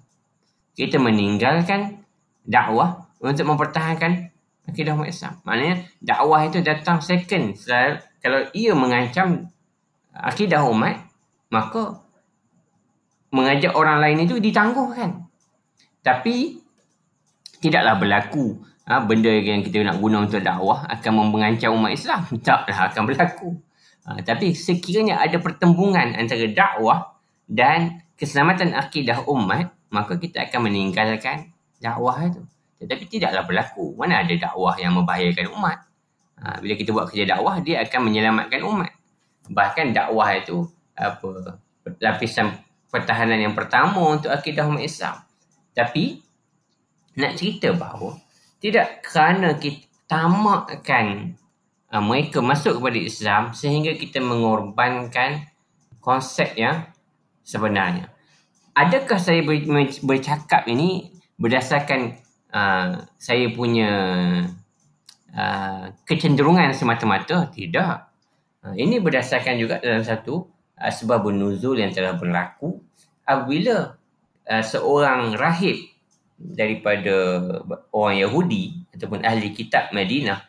[0.78, 2.02] Kita meninggalkan
[2.45, 4.30] dakwah untuk mempertahankan
[4.69, 5.34] akidah umat Islam.
[5.45, 7.58] Maknanya dakwah itu datang second.
[8.21, 9.50] Kalau ia mengancam
[10.13, 11.02] akidah umat,
[11.50, 12.02] maka
[13.34, 15.24] mengajak orang lain itu ditangguhkan.
[16.05, 16.61] Tapi
[17.65, 22.21] tidaklah berlaku ha, benda yang kita nak guna untuk dakwah akan mengancam umat Islam.
[22.45, 23.49] Taklah akan berlaku.
[24.05, 27.17] Ha, tapi sekiranya ada pertembungan antara dakwah
[27.49, 31.49] dan keselamatan akidah umat, maka kita akan meninggalkan
[31.81, 32.45] dakwah itu.
[32.85, 33.97] Tetapi tidaklah berlaku.
[33.97, 35.77] Mana ada dakwah yang membahayakan umat?
[36.37, 38.93] Ha, bila kita buat kerja dakwah, dia akan menyelamatkan umat.
[39.49, 41.59] Bahkan dakwah itu apa
[41.97, 42.55] lapisan
[42.93, 45.24] pertahanan yang pertama untuk akidah umat Islam.
[45.75, 46.23] Tapi
[47.19, 48.17] nak cerita bahawa
[48.63, 51.35] tidak kerana kita tamakkan
[51.89, 55.49] uh, mereka masuk kepada Islam sehingga kita mengorbankan
[56.01, 56.85] konsep yang
[57.41, 58.13] sebenarnya.
[58.75, 59.65] Adakah saya ber-
[60.03, 62.19] bercakap ini berdasarkan
[62.53, 63.91] uh, saya punya
[65.33, 67.49] uh, kecenderungan semata-mata?
[67.49, 67.95] Tidak.
[68.65, 70.45] Uh, ini berdasarkan juga dalam satu
[70.77, 72.81] uh, sebab nuzul yang telah berlaku
[73.25, 73.97] apabila
[74.49, 75.77] uh, seorang rahib
[76.36, 77.41] daripada
[77.95, 80.43] orang Yahudi ataupun ahli kitab Madinah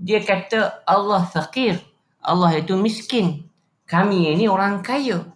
[0.00, 1.76] dia kata Allah fakir
[2.24, 3.44] Allah itu miskin
[3.84, 5.28] kami ini orang kaya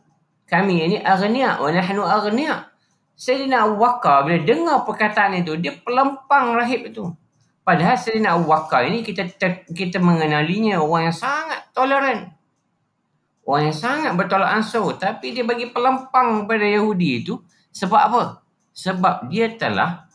[0.48, 2.72] kami ini aghnia wa nahnu aghnia
[3.14, 7.12] Sayyidina Abu Bakar bila dengar perkataan itu dia pelempang rahib itu
[7.60, 9.28] padahal Sayyidina Abu Bakar ini kita
[9.68, 12.34] kita mengenalinya orang yang sangat toleran
[13.44, 14.96] Orang yang sangat bertolak ansur.
[14.96, 17.36] Tapi dia bagi pelempang pada Yahudi itu.
[17.74, 18.22] Sebab apa?
[18.70, 20.06] Sebab dia telah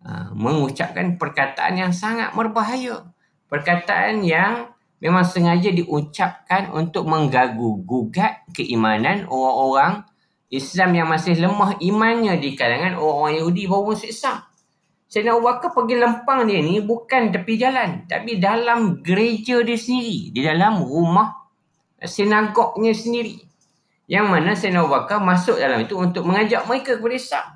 [0.00, 3.12] uh, mengucapkan perkataan yang sangat berbahaya.
[3.46, 10.08] Perkataan yang memang sengaja diucapkan untuk menggagu gugat keimanan orang-orang
[10.48, 14.38] Islam yang masih lemah imannya di kalangan orang-orang Yahudi masuk Islam.
[15.06, 18.10] Sayyidina Abu Bakar pergi lempang dia ni bukan tepi jalan.
[18.10, 20.34] Tapi dalam gereja dia sendiri.
[20.34, 21.30] Di dalam rumah
[22.02, 23.38] sinagognya sendiri.
[24.06, 27.46] Yang mana Sayyidina Abu Bakar masuk dalam itu untuk mengajak mereka kepada Islam.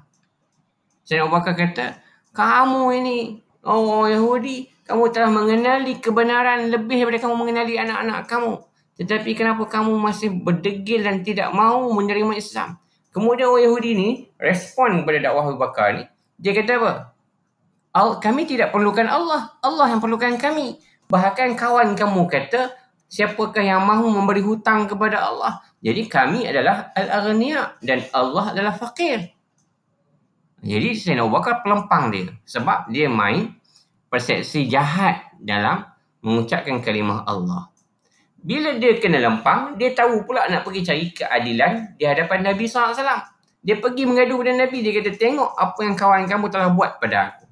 [1.06, 1.86] Sayyidina Abu Bakar kata,
[2.34, 3.16] kamu ini
[3.62, 8.52] orang Yahudi, kamu telah mengenali kebenaran lebih daripada kamu mengenali anak-anak kamu.
[8.98, 12.76] Tetapi kenapa kamu masih berdegil dan tidak mahu menerima Islam?
[13.14, 16.04] Kemudian orang Yahudi ni respon kepada dakwah Abu Bakar ni.
[16.34, 16.92] Dia kata apa?
[18.22, 19.54] Kami tidak perlukan Allah.
[19.62, 20.78] Allah yang perlukan kami.
[21.10, 22.70] Bahkan kawan kamu kata,
[23.10, 25.58] siapakah yang mahu memberi hutang kepada Allah.
[25.80, 29.32] Jadi kami adalah al-aghniya dan Allah adalah fakir.
[30.60, 33.56] Jadi Sayyidina Abu Bakar pelempang dia sebab dia main
[34.12, 35.88] persepsi jahat dalam
[36.20, 37.72] mengucapkan kalimah Allah.
[38.40, 42.96] Bila dia kena lempang, dia tahu pula nak pergi cari keadilan di hadapan Nabi SAW.
[43.60, 47.16] Dia pergi mengadu dengan Nabi, dia kata tengok apa yang kawan kamu telah buat pada
[47.28, 47.44] aku.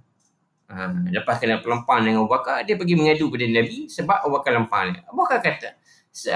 [0.69, 0.73] Ha,
[1.12, 4.85] lepas kena pelempang dengan Abu Bakar, dia pergi mengadu kepada Nabi sebab Abu Bakar lempang
[4.93, 5.01] dia.
[5.09, 5.69] Abu Bakar kata,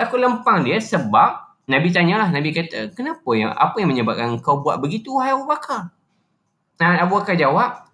[0.05, 4.83] aku lempang dia sebab Nabi tanyalah, Nabi kata, kenapa yang apa yang menyebabkan kau buat
[4.83, 5.95] begitu, wahai Abu Bakar?
[6.75, 7.87] Dan Abu Bakar jawab,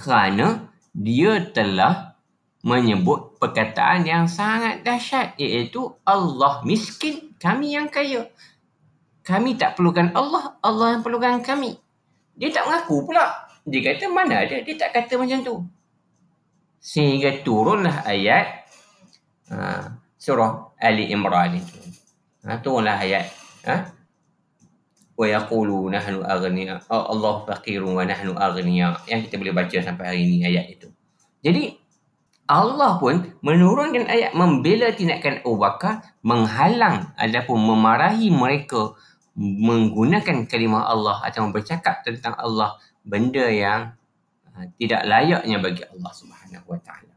[0.00, 2.16] kerana dia telah
[2.64, 8.32] menyebut perkataan yang sangat dahsyat iaitu Allah miskin, kami yang kaya.
[9.22, 11.76] Kami tak perlukan Allah, Allah yang perlukan kami.
[12.38, 14.56] Dia tak mengaku pula dia kata mana ada.
[14.64, 15.54] Dia tak kata macam tu.
[16.80, 18.64] Sehingga turunlah ayat
[19.52, 21.76] uh, surah Ali Imran itu.
[22.48, 23.28] Ha, turunlah ayat.
[23.68, 23.92] Ha?
[25.12, 26.88] Wa yaqulu nahnu aghniya.
[26.88, 29.04] Oh, Allah faqirun wa nahnu aghniya.
[29.04, 30.88] Yang kita boleh baca sampai hari ini ayat itu.
[31.44, 31.76] Jadi
[32.48, 38.96] Allah pun menurunkan ayat membela tindakan Abu Bakar menghalang ataupun memarahi mereka
[39.36, 43.92] menggunakan kalimah Allah atau bercakap tentang Allah benda yang
[44.48, 47.14] uh, tidak layaknya bagi Allah Subhanahu Wa Taala.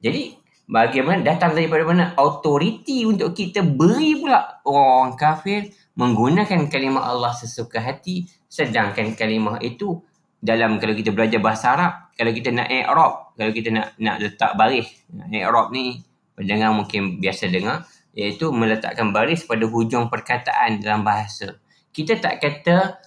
[0.00, 7.32] Jadi bagaimana datang daripada mana autoriti untuk kita beri pula orang kafir menggunakan kalimah Allah
[7.36, 8.26] sesuka hati.
[8.48, 9.98] Sedangkan kalimah itu
[10.44, 14.52] dalam kalau kita belajar bahasa Arab kalau kita nak i'rab kalau kita nak nak letak
[14.60, 14.86] baris
[15.32, 16.04] i'rab ni
[16.36, 21.58] pendengar mungkin biasa dengar iaitu meletakkan baris pada hujung perkataan dalam bahasa.
[21.90, 22.98] Kita tak kata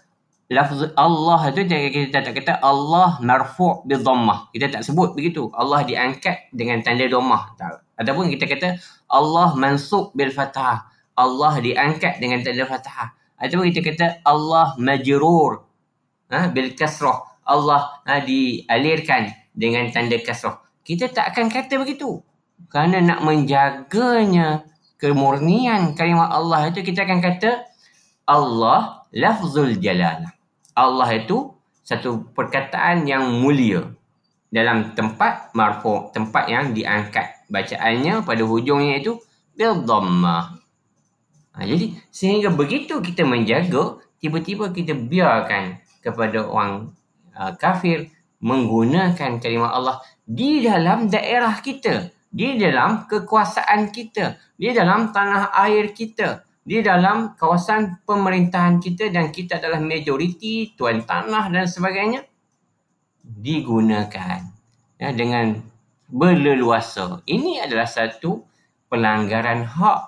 [0.48, 4.52] lafaz Allah tu kita tak kata Allah marfu' bi dhammah.
[4.56, 5.52] Kita tak sebut begitu.
[5.52, 7.56] Allah diangkat dengan tanda dhammah.
[8.00, 8.80] Ataupun kita kata
[9.12, 10.88] Allah mansub bil fathah.
[11.18, 13.12] Allah diangkat dengan tanda fathah.
[13.38, 15.66] Ataupun kita kata Allah majrur
[16.32, 17.26] ha, bil kasrah.
[17.48, 20.64] Allah ha, dialirkan dengan tanda kasrah.
[20.88, 22.24] Kita tak akan kata begitu.
[22.72, 24.66] Kerana nak menjaganya
[24.98, 27.66] kemurnian kalimat Allah itu kita akan kata
[28.26, 30.37] Allah lafzul jalalah.
[30.78, 31.50] Allah itu
[31.82, 33.90] satu perkataan yang mulia.
[34.54, 39.20] Dalam tempat marfu tempat yang diangkat bacaannya pada hujungnya itu
[39.58, 40.54] bil dhammah
[41.58, 46.94] ha, jadi sehingga begitu kita menjaga tiba-tiba kita biarkan kepada orang
[47.34, 55.10] uh, kafir menggunakan kalimah Allah di dalam daerah kita di dalam kekuasaan kita di dalam
[55.10, 61.64] tanah air kita di dalam kawasan pemerintahan kita dan kita adalah majoriti tuan tanah dan
[61.64, 62.28] sebagainya
[63.24, 64.44] digunakan
[65.00, 65.64] ya, dengan
[66.12, 67.24] berleluasa.
[67.24, 68.44] Ini adalah satu
[68.92, 70.02] pelanggaran hak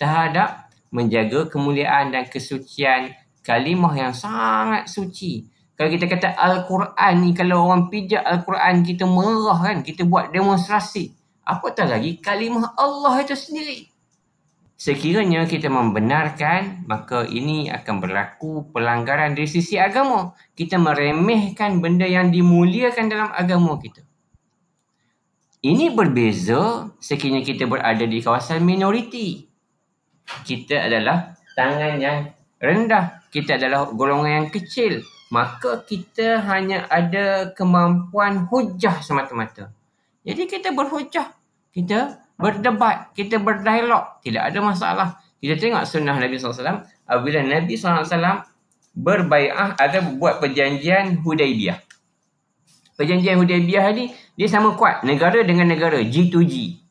[0.00, 3.12] terhadap menjaga kemuliaan dan kesucian
[3.44, 5.44] kalimah yang sangat suci.
[5.76, 11.12] Kalau kita kata Al-Quran ni, kalau orang pijak Al-Quran, kita merah kan, kita buat demonstrasi.
[11.44, 13.87] Apatah lagi kalimah Allah itu sendiri.
[14.78, 20.38] Sekiranya kita membenarkan, maka ini akan berlaku pelanggaran dari sisi agama.
[20.54, 24.06] Kita meremehkan benda yang dimuliakan dalam agama kita.
[25.66, 29.50] Ini berbeza sekiranya kita berada di kawasan minoriti.
[30.46, 32.18] Kita adalah tangan yang
[32.62, 33.26] rendah.
[33.34, 35.02] Kita adalah golongan yang kecil.
[35.34, 39.74] Maka kita hanya ada kemampuan hujah semata-mata.
[40.22, 41.34] Jadi kita berhujah.
[41.74, 45.08] Kita berdebat, kita berdialog, tidak ada masalah.
[45.42, 48.46] Kita tengok sunnah Nabi SAW, apabila Nabi SAW
[48.94, 51.78] berbaiah atau buat perjanjian Hudaibiyah.
[52.98, 56.82] Perjanjian Hudaibiyah ni, dia sama kuat negara dengan negara, G2G.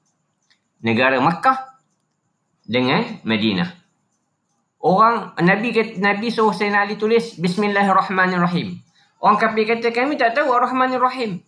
[0.84, 1.80] Negara Makkah
[2.68, 3.72] dengan Madinah.
[4.78, 8.78] Orang Nabi Nabi suruh Sayyidina Ali tulis Bismillahirrahmanirrahim.
[9.18, 11.42] Orang kafir kata kami tak tahu Ar-Rahmanir-Rahim.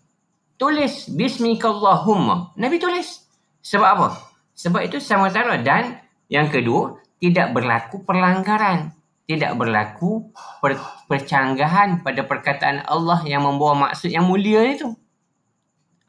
[0.57, 2.57] Tulis Bismikallahumma.
[2.57, 3.28] Nabi tulis.
[3.63, 4.07] Sebab apa?
[4.55, 8.95] Sebab itu sama sama dan yang kedua tidak berlaku perlanggaran.
[9.29, 14.89] Tidak berlaku per, percanggahan pada perkataan Allah yang membawa maksud yang mulia itu.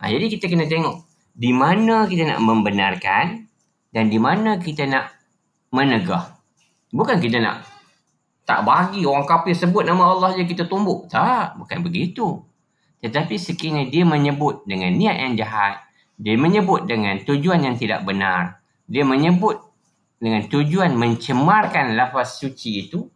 [0.01, 1.05] Ha, jadi kita kena tengok
[1.37, 3.45] di mana kita nak membenarkan
[3.93, 5.13] dan di mana kita nak
[5.69, 6.41] menegah.
[6.91, 7.69] Bukan kita nak
[8.49, 11.07] tak bagi orang kafir sebut nama Allah je kita tumbuk.
[11.07, 12.41] Tak, bukan begitu.
[13.05, 15.81] Tetapi sekiranya dia menyebut dengan niat yang jahat,
[16.20, 18.61] dia menyebut dengan tujuan yang tidak benar.
[18.85, 19.56] Dia menyebut
[20.20, 23.09] dengan tujuan mencemarkan lafaz suci itu.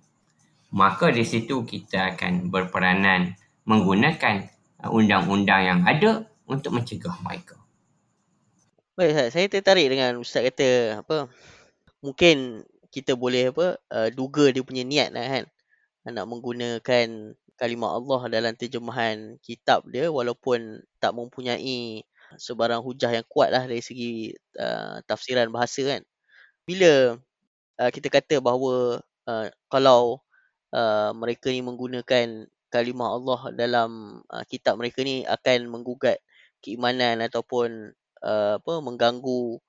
[0.73, 3.37] Maka di situ kita akan berperanan
[3.69, 4.49] menggunakan
[4.89, 7.61] undang-undang yang ada untuk mencegah mereka.
[8.97, 11.29] Baik, saya tertarik dengan Ustaz kata apa
[12.01, 12.63] mungkin
[12.95, 15.45] kita boleh apa uh, duga dia punya niat lah kan
[16.15, 22.07] nak menggunakan kalimah Allah dalam terjemahan kitab dia walaupun tak mempunyai
[22.39, 26.03] sebarang hujah yang kuat lah dari segi uh, tafsiran bahasa kan.
[26.65, 27.19] Bila
[27.81, 30.23] uh, kita kata bahawa uh, kalau
[30.75, 33.91] uh, mereka ni menggunakan kalimah Allah dalam
[34.27, 36.19] uh, kitab mereka ni akan menggugat
[36.59, 37.95] keimanan ataupun
[38.25, 39.61] uh, apa mengganggu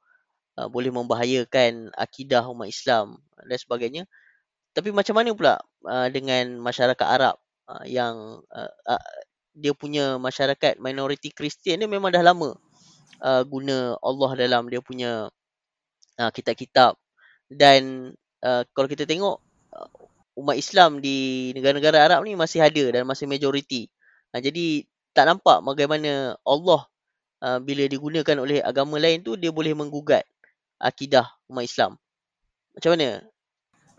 [0.58, 4.04] uh, boleh membahayakan akidah umat Islam dan sebagainya.
[4.76, 5.56] Tapi macam mana pula
[5.88, 7.36] uh, dengan masyarakat Arab
[7.70, 9.16] uh, yang uh, uh,
[9.56, 12.54] dia punya masyarakat minoriti Kristian dia memang dah lama
[13.24, 15.32] uh, guna Allah dalam dia punya
[16.20, 17.00] uh, kitab-kitab
[17.48, 18.12] dan
[18.44, 19.40] uh, kalau kita tengok
[19.72, 19.90] uh,
[20.36, 23.88] umat Islam di negara-negara Arab ni masih ada dan masih majoriti.
[24.36, 24.84] Uh, jadi
[25.16, 26.82] tak nampak bagaimana Allah
[27.40, 30.28] uh, bila digunakan oleh agama lain tu dia boleh menggugat
[30.82, 31.96] akidah umat Islam.
[32.76, 33.24] Macam mana?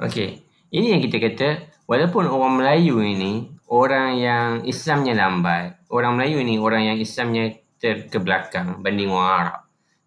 [0.04, 0.44] Okey.
[0.68, 1.48] Ini yang kita kata
[1.88, 8.08] walaupun orang Melayu ini orang yang Islamnya lambat, orang Melayu ini orang yang Islamnya ter
[8.08, 9.60] ke belakang banding orang Arab.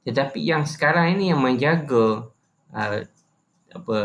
[0.08, 2.32] Tetapi yang sekarang ini yang menjaga
[2.74, 2.98] uh,
[3.70, 3.98] apa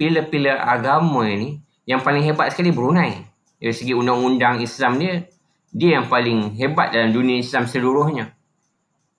[0.00, 3.26] pilar-pilar agama ini yang paling hebat sekali Brunei.
[3.60, 5.20] Dari segi undang-undang Islam dia,
[5.68, 8.32] dia yang paling hebat dalam dunia Islam seluruhnya.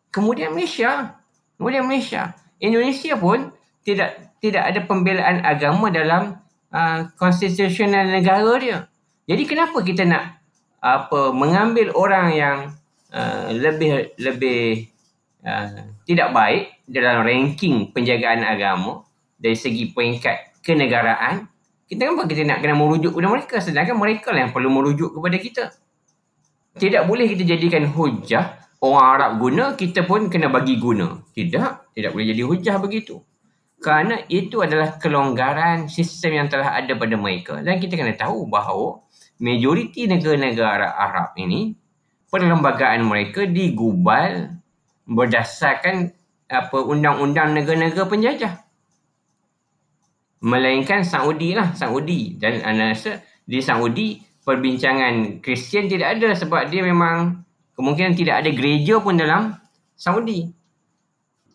[0.10, 1.22] Kemudian Malaysia,
[1.62, 3.54] kemudian Malaysia, Indonesia pun
[3.86, 6.42] tidak tidak ada pembelaan agama dalam
[6.74, 8.91] uh, konstitusional negara dia.
[9.30, 10.42] Jadi kenapa kita nak
[10.82, 12.58] apa mengambil orang yang
[13.14, 14.90] uh, lebih lebih
[15.46, 19.06] uh, tidak baik dalam ranking penjagaan agama
[19.38, 21.46] dari segi peringkat kenegaraan
[21.86, 25.38] kita kenapa kita nak kena merujuk kepada mereka sedangkan mereka lah yang perlu merujuk kepada
[25.38, 25.64] kita
[26.82, 31.22] tidak boleh kita jadikan hujah orang Arab guna, kita pun kena bagi guna.
[31.32, 33.22] Tidak, tidak boleh jadi hujah begitu.
[33.82, 37.62] Kerana itu adalah kelonggaran sistem yang telah ada pada mereka.
[37.62, 39.02] Dan kita kena tahu bahawa
[39.42, 41.74] majoriti negara-negara Arab ini,
[42.30, 44.54] perlembagaan mereka digubal
[45.10, 46.14] berdasarkan
[46.48, 48.62] apa undang-undang negara-negara penjajah.
[50.42, 52.38] Melainkan Saudi lah, Saudi.
[52.38, 57.42] Dan anda rasa di Saudi, perbincangan Kristian tidak ada sebab dia memang
[57.74, 59.58] kemungkinan tidak ada gereja pun dalam
[59.98, 60.50] Saudi.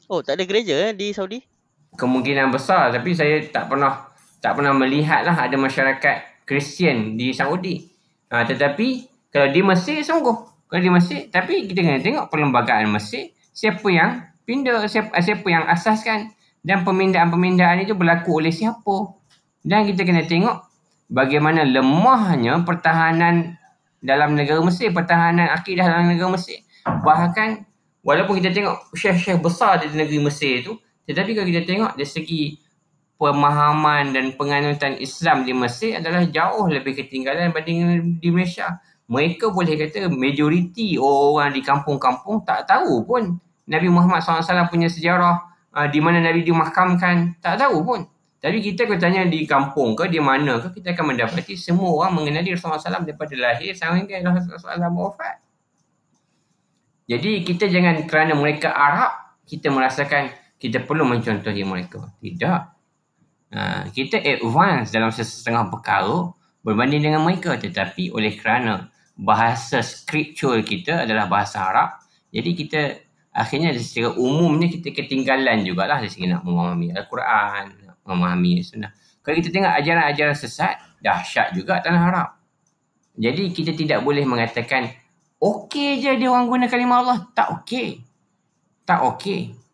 [0.07, 1.57] Oh, tak ada gereja eh, di Saudi?
[1.97, 4.07] kemungkinan besar tapi saya tak pernah
[4.45, 7.83] tak pernah melihat lah ada masyarakat Kristian di Saudi.
[8.31, 9.05] Ha, tetapi
[9.35, 10.55] kalau di Mesir sungguh.
[10.67, 15.67] Kalau di Mesir tapi kita kena tengok perlembagaan Mesir siapa yang pindah siapa, siapa yang
[15.67, 16.31] asaskan
[16.63, 19.13] dan pemindaan-pemindaan itu berlaku oleh siapa.
[19.67, 20.63] Dan kita kena tengok
[21.11, 23.59] bagaimana lemahnya pertahanan
[23.99, 26.63] dalam negara Mesir, pertahanan akidah dalam negara Mesir.
[26.87, 27.67] Bahkan
[28.07, 32.43] walaupun kita tengok syekh-syekh besar di negeri Mesir itu tetapi kalau kita tengok dari segi
[33.17, 38.77] pemahaman dan penganutan Islam di Mesir adalah jauh lebih ketinggalan berbanding di Malaysia.
[39.09, 45.47] Mereka boleh kata majoriti orang di kampung-kampung tak tahu pun Nabi Muhammad SAW punya sejarah
[45.75, 47.39] uh, di mana Nabi dimahkamkan.
[47.41, 48.01] Tak tahu pun.
[48.43, 52.21] Tapi kita kalau tanya di kampung ke, di mana ke, kita akan mendapati semua orang
[52.21, 55.43] mengenali Rasulullah SAW daripada lahir sampai Rasulullah SAW wafat.
[57.07, 62.11] Jadi kita jangan kerana mereka Arab, kita merasakan kita perlu mencontohi mereka.
[62.19, 62.76] Tidak.
[63.47, 66.35] Uh, kita advance dalam setengah perkara
[66.67, 67.55] berbanding dengan mereka.
[67.55, 71.89] Tetapi oleh kerana bahasa scriptural kita adalah bahasa Arab,
[72.35, 72.81] jadi kita
[73.33, 77.65] akhirnya secara umumnya kita ketinggalan jugalah dari segi nak memahami Al-Quran,
[78.05, 78.93] memahami sunnah.
[79.25, 82.29] Kalau kita tengok ajaran-ajaran sesat, dahsyat juga tanah Arab.
[83.17, 84.93] Jadi kita tidak boleh mengatakan
[85.41, 87.19] okey je dia orang guna kalimah Allah.
[87.33, 88.05] Tak okey.
[88.85, 89.67] Tak okey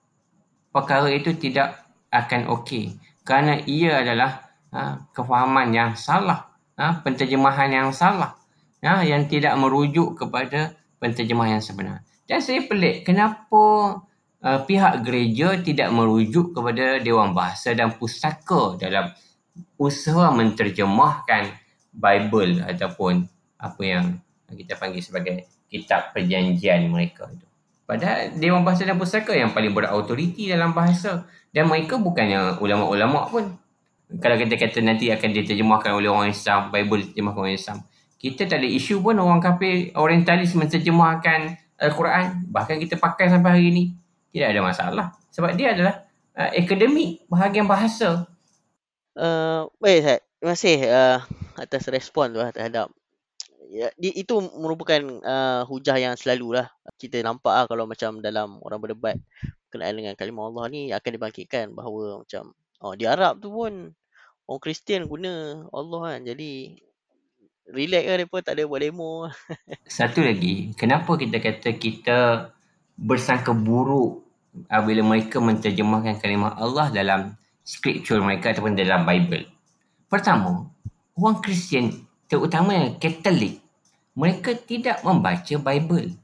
[0.73, 7.91] perkara itu tidak akan okey kerana ia adalah ha, kefahaman yang salah ha, penterjemahan yang
[7.95, 8.35] salah
[8.83, 13.63] ha, yang tidak merujuk kepada penterjemahan yang sebenar dan saya pelik kenapa
[14.43, 19.11] uh, pihak gereja tidak merujuk kepada Dewan Bahasa dan Pustaka dalam
[19.79, 21.55] usaha menterjemahkan
[21.93, 23.29] Bible ataupun
[23.61, 24.19] apa yang
[24.53, 27.47] kita panggil sebagai kitab perjanjian mereka itu.
[27.85, 31.29] Padahal Dewan Bahasa dan Pusaka yang paling berautoriti dalam bahasa.
[31.53, 33.45] Dan mereka bukannya ulama-ulama pun.
[34.21, 37.79] Kalau kita kata nanti akan diterjemahkan oleh orang Islam, Bible diterjemahkan oleh Islam.
[38.17, 42.49] Kita tak ada isu pun orang kafir orientalis menterjemahkan Al-Quran.
[42.49, 43.85] Bahkan kita pakai sampai hari ini.
[44.33, 45.07] Tidak ada masalah.
[45.29, 48.25] Sebab dia adalah uh, akademik bahagian bahasa.
[49.13, 50.21] Uh, baik, Ustaz.
[50.25, 51.19] Terima kasih uh,
[51.61, 52.89] atas respon tu lah terhadap
[53.73, 56.69] ya, di, itu merupakan uh, hujah yang selalu lah
[57.01, 59.17] kita nampak lah kalau macam dalam orang berdebat
[59.73, 62.53] berkenaan dengan kalimah Allah ni akan dibangkitkan bahawa macam
[62.85, 63.97] oh, di Arab tu pun
[64.45, 66.21] orang Kristian guna Allah kan.
[66.29, 66.77] Jadi
[67.73, 69.33] relax lah mereka tak ada buat demo.
[69.89, 72.19] Satu lagi kenapa kita kata kita
[73.01, 74.29] bersangka buruk
[74.69, 77.33] bila mereka menterjemahkan kalimah Allah dalam
[77.65, 79.49] scripture mereka ataupun dalam Bible?
[80.13, 80.69] Pertama
[81.17, 83.65] orang Kristian terutama Katolik
[84.13, 86.21] mereka tidak membaca Bible.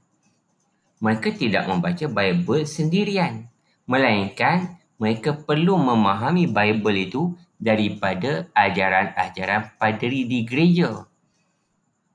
[0.98, 3.46] Mereka tidak membaca Bible sendirian.
[3.86, 7.22] Melainkan mereka perlu memahami Bible itu
[7.58, 11.06] daripada ajaran-ajaran paderi di gereja.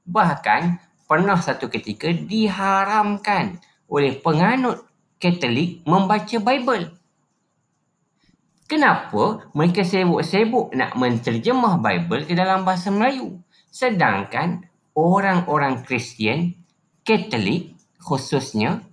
[0.04, 0.62] Bahkan
[1.08, 4.84] pernah satu ketika diharamkan oleh penganut
[5.16, 6.92] Katolik membaca Bible.
[8.68, 13.40] Kenapa mereka sibuk-sibuk nak menterjemah Bible ke dalam bahasa Melayu?
[13.72, 16.60] Sedangkan orang-orang Kristian,
[17.08, 17.73] Katolik
[18.04, 18.84] khususnya,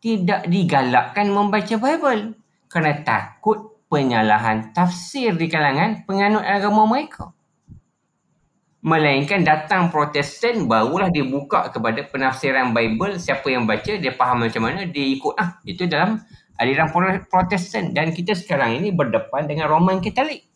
[0.00, 2.38] tidak digalakkan membaca Bible
[2.72, 7.34] kerana takut penyalahan tafsir di kalangan penganut agama mereka.
[8.80, 13.20] Melainkan datang protestan barulah dia buka kepada penafsiran Bible.
[13.20, 15.36] Siapa yang baca, dia faham macam mana, dia ikut.
[15.36, 16.16] Ah, Itu dalam
[16.56, 16.88] aliran
[17.28, 17.92] protestan.
[17.92, 20.48] Dan kita sekarang ini berdepan dengan Roman Katolik.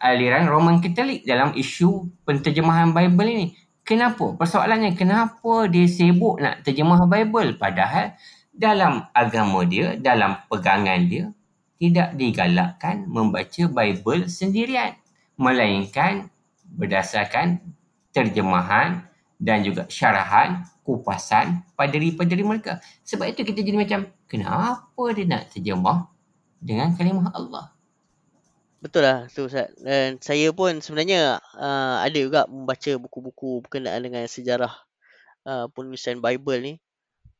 [0.00, 3.46] Aliran Roman Katolik dalam isu penterjemahan Bible ini.
[3.86, 4.34] Kenapa?
[4.34, 8.18] Persoalannya kenapa dia sibuk nak terjemah Bible padahal
[8.50, 11.30] dalam agama dia, dalam pegangan dia
[11.78, 14.98] tidak digalakkan membaca Bible sendirian
[15.38, 16.32] melainkan
[16.66, 17.62] berdasarkan
[18.10, 19.06] terjemahan
[19.38, 22.82] dan juga syarahan kupasan paderi-paderi mereka.
[23.06, 26.10] Sebab itu kita jadi macam kenapa dia nak terjemah
[26.58, 27.75] dengan kalimah Allah?
[28.82, 29.72] Betul lah tu Ustaz.
[29.80, 34.72] Dan saya pun sebenarnya uh, ada juga membaca buku-buku berkenaan dengan sejarah
[35.48, 36.74] uh, penulisan Bible ni.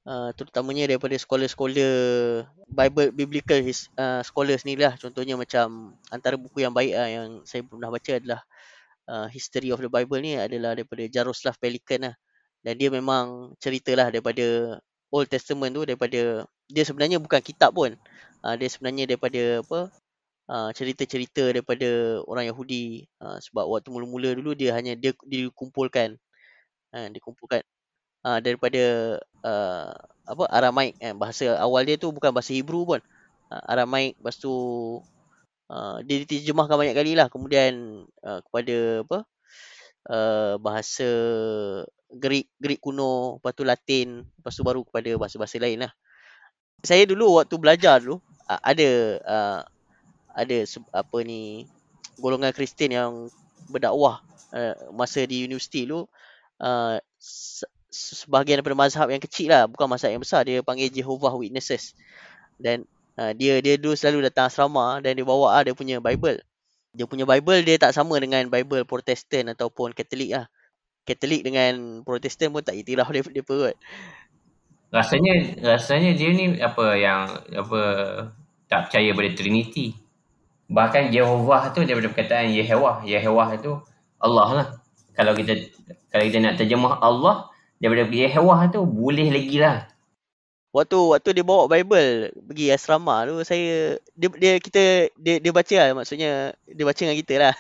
[0.09, 1.93] uh, terutamanya daripada scholar-scholar
[2.71, 7.29] Bible biblical his, uh, scholars ni lah contohnya macam antara buku yang baik uh, yang
[7.45, 8.41] saya pernah baca adalah
[9.11, 12.15] uh, History of the Bible ni adalah daripada Jaroslav Pelikan lah
[12.65, 14.79] dan dia memang ceritalah daripada
[15.13, 17.95] Old Testament tu daripada dia sebenarnya bukan kitab pun
[18.47, 19.91] uh, dia sebenarnya daripada apa
[20.51, 26.19] uh, cerita-cerita daripada orang Yahudi uh, sebab waktu mula-mula dulu dia hanya dia dikumpulkan
[26.95, 27.63] uh, dikumpulkan
[28.27, 29.17] uh, daripada
[29.47, 29.95] uh,
[30.27, 33.01] apa Aramaik kan bahasa awal dia tu bukan bahasa Hebrew pun.
[33.47, 34.55] Uh, Aramaik lepas tu
[35.71, 37.31] uh, dia diterjemahkan banyak kali lah.
[37.31, 39.19] Kemudian uh, kepada apa
[40.11, 41.09] uh, bahasa
[42.11, 45.93] Greek Greek kuno lepas tu Latin lepas tu baru kepada bahasa-bahasa lain lah.
[46.83, 48.19] Saya dulu waktu belajar dulu
[48.51, 48.89] uh, ada
[49.23, 49.61] uh,
[50.37, 50.57] ada
[50.93, 51.65] apa ni
[52.21, 53.13] golongan Kristian yang
[53.73, 54.21] berdakwah
[54.53, 56.05] uh, masa di universiti dulu
[56.61, 57.01] uh,
[57.91, 61.97] sebahagian daripada mazhab yang kecil lah bukan mazhab yang besar dia panggil Jehovah Witnesses.
[62.61, 62.85] Dan
[63.17, 66.45] uh, dia dia dulu selalu datang asrama dan dia bawa uh, dia punya Bible.
[66.93, 70.47] Dia punya Bible dia tak sama dengan Bible Protestant ataupun Katolik lah.
[71.09, 73.77] Katolik dengan Protestant pun tak iktiraf dia dia kot
[74.95, 77.27] rasanya rasanya dia ni apa yang
[77.59, 77.81] apa
[78.71, 80.06] tak percaya pada Trinity
[80.67, 83.07] Bahkan Jehovah tu daripada perkataan Yehewah.
[83.07, 83.79] Yehewah itu
[84.19, 84.69] Allah lah.
[85.15, 85.55] Kalau kita
[86.11, 87.47] kalau kita nak terjemah Allah
[87.79, 89.87] daripada Yehewah tu boleh lagi lah.
[90.75, 95.75] Waktu waktu dia bawa Bible pergi asrama tu saya dia, dia kita dia, dia baca
[95.81, 97.55] lah maksudnya dia baca dengan kita lah.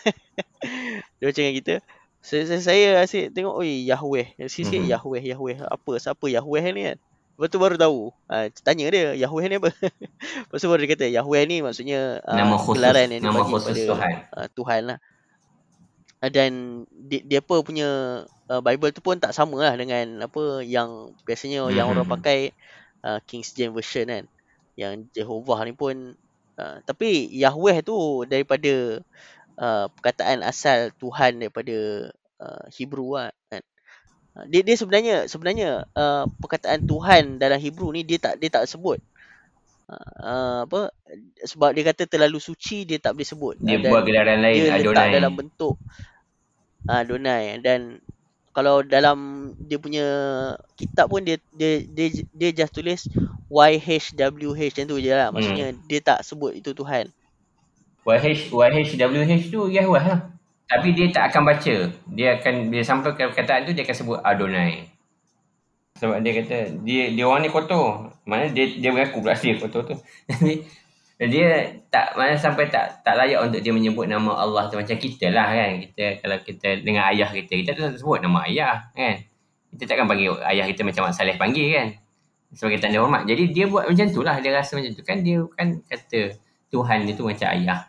[1.16, 1.74] dia baca dengan kita.
[2.20, 4.34] Saya saya, saya asyik tengok oi Yahweh.
[4.50, 4.90] Sisi mm-hmm.
[4.92, 6.98] Yahweh Yahweh apa siapa Yahweh ni kan.
[7.36, 8.16] Lepas tu baru tahu.
[8.32, 9.68] Ha, tanya dia, Yahweh ni apa?
[10.48, 13.76] Lepas tu baru dia kata, Yahweh ni maksudnya uh, nama khusus, gelaran yang nama khusus
[13.76, 14.12] pada, Tuhan.
[14.32, 14.98] Uh, Tuhan lah.
[16.24, 16.50] Uh, dan
[16.88, 17.88] dia, dia apa punya
[18.48, 21.76] uh, Bible tu pun tak sama lah dengan apa yang biasanya mm-hmm.
[21.76, 22.14] yang orang hmm.
[22.16, 22.56] pakai
[23.04, 24.24] uh, King's James Version kan.
[24.72, 26.16] Yang Jehovah ni pun.
[26.56, 29.04] Uh, tapi Yahweh tu daripada
[29.60, 32.08] uh, perkataan asal Tuhan daripada
[32.40, 33.28] uh, Hebrew lah
[34.44, 39.00] dia dia sebenarnya sebenarnya uh, perkataan Tuhan dalam Hebrew ni dia tak dia tak sebut.
[39.86, 40.90] Uh, apa
[41.46, 43.54] sebab dia kata terlalu suci dia tak boleh sebut.
[43.62, 45.14] Dia dan buat gelaran lain dia Adonai.
[45.14, 45.80] dalam bentuk
[46.84, 48.04] uh, Adonai dan
[48.52, 50.06] kalau dalam dia punya
[50.80, 53.04] kitab pun dia dia dia, dia just tulis
[53.48, 55.28] YHWH macam tu je lah.
[55.32, 55.80] Maksudnya hmm.
[55.88, 57.08] dia tak sebut itu Tuhan.
[58.06, 60.35] YH YHWH tu Yahweh lah.
[60.66, 61.74] Tapi dia tak akan baca.
[62.10, 64.90] Dia akan dia sampai ke perkataan tu dia akan sebut Adonai.
[65.96, 68.10] Sebab dia kata dia dia orang ni kotor.
[68.26, 69.96] Mana dia dia mengaku pula dia kotor tu.
[70.26, 70.66] Tapi
[71.16, 75.32] dia tak mana sampai tak tak layak untuk dia menyebut nama Allah tu macam kita
[75.32, 75.80] lah kan.
[75.86, 79.22] Kita kalau kita dengan ayah kita kita tak sebut nama ayah kan.
[79.72, 81.88] Kita takkan panggil ayah kita macam Mak Saleh panggil kan.
[82.52, 83.24] Sebagai tanda hormat.
[83.24, 84.36] Jadi dia buat macam tu lah.
[84.42, 85.02] Dia rasa macam tu.
[85.06, 86.36] Kan dia kan kata
[86.68, 87.86] Tuhan dia tu macam ayah.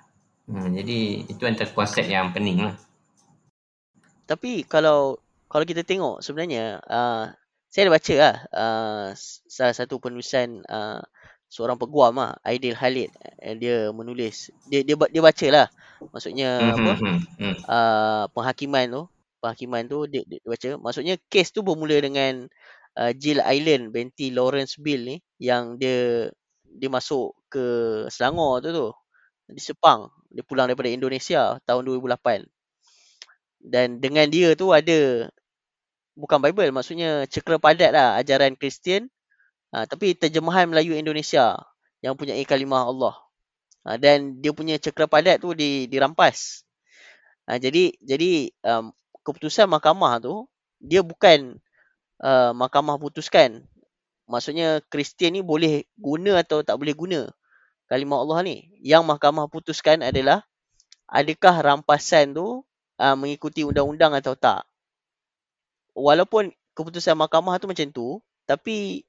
[0.48, 2.76] Hmm, jadi itu antara konsep yang pening lah.
[4.24, 7.32] Tapi kalau kalau kita tengok sebenarnya uh,
[7.68, 9.08] saya ada baca lah uh,
[9.48, 11.04] salah satu penulisan uh,
[11.48, 13.12] seorang peguam lah Aidil Khalid
[13.60, 15.68] dia menulis dia dia dia baca lah
[16.12, 16.76] maksudnya mm-hmm.
[16.76, 17.56] apa mm-hmm.
[17.68, 19.04] uh, penghakiman tu
[19.40, 22.52] penghakiman tu dia, dia, dia baca maksudnya kes tu bermula dengan
[23.00, 26.28] uh, Jill Island binti Lawrence Bill ni yang dia
[26.68, 27.64] dia masuk ke
[28.12, 28.88] Selangor tu tu
[29.50, 30.12] di Sepang.
[30.32, 32.48] Dia pulang daripada Indonesia tahun 2008
[33.68, 35.30] dan dengan dia tu ada
[36.14, 39.10] bukan Bible maksudnya cekera padat lah ajaran Kristian.
[39.76, 41.60] Ha, tapi terjemahan Melayu Indonesia
[42.00, 43.16] yang punya kalimah Allah.
[43.84, 46.64] Ha, dan dia punya cekera padat tu di, dirampas.
[47.52, 48.96] Ha, jadi jadi um,
[49.28, 50.48] keputusan mahkamah tu
[50.80, 51.60] dia bukan
[52.24, 53.68] uh, mahkamah putuskan.
[54.28, 57.32] Maksudnya Kristian ni boleh guna atau tak boleh guna
[57.88, 60.44] kalimah Allah ni yang mahkamah putuskan adalah
[61.08, 62.64] adakah rampasan tu
[63.00, 64.68] uh, mengikuti undang-undang atau tak?
[65.98, 68.08] Walaupun keputusan mahkamah tu macam tu
[68.46, 69.08] tapi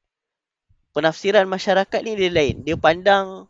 [0.96, 2.56] penafsiran masyarakat ni dia lain.
[2.64, 3.46] Dia pandang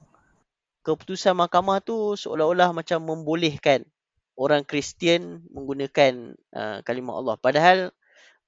[0.82, 3.84] keputusan mahkamah tu seolah-olah macam membolehkan
[4.38, 7.36] orang Kristian menggunakan uh, kalimah Allah.
[7.38, 7.78] Padahal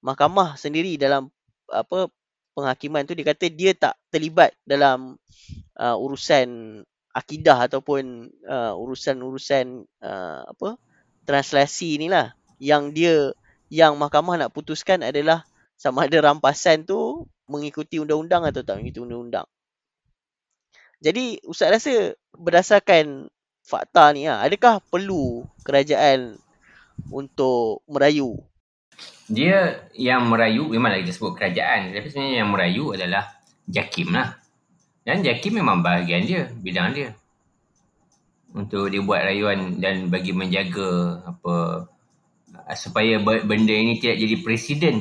[0.01, 1.28] mahkamah sendiri dalam
[1.70, 2.11] apa
[2.61, 5.17] penghakiman tu dia kata dia tak terlibat dalam
[5.81, 6.81] uh, urusan
[7.11, 10.79] akidah ataupun uh, urusan-urusan uh, apa
[11.25, 13.33] translasi inilah yang dia
[13.73, 15.49] yang mahkamah nak putuskan adalah
[15.81, 19.49] sama ada rampasan tu mengikuti undang-undang atau tak mengikuti undang-undang.
[21.01, 23.33] Jadi ustaz rasa berdasarkan
[23.65, 26.37] fakta ni ah adakah perlu kerajaan
[27.09, 28.37] untuk merayu
[29.31, 33.31] dia yang merayu memanglah kita sebut kerajaan tapi sebenarnya yang merayu adalah
[33.71, 34.35] Jakim lah.
[35.07, 37.15] Dan Jakim memang bahagian dia, bidang dia.
[38.51, 41.87] Untuk dia buat rayuan dan bagi menjaga apa
[42.75, 44.97] supaya benda ini tidak jadi presiden.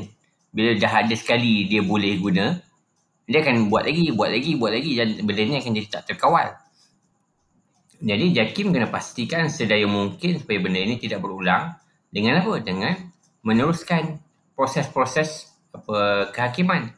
[0.54, 2.62] Bila dah ada sekali dia boleh guna,
[3.26, 6.54] dia akan buat lagi, buat lagi, buat lagi dan benda ni akan jadi tak terkawal.
[8.00, 11.76] Jadi Jakim kena pastikan sedaya mungkin supaya benda ini tidak berulang
[12.14, 12.54] dengan apa?
[12.64, 12.96] Dengan
[13.44, 14.20] meneruskan
[14.56, 16.92] proses-proses apa kehakiman.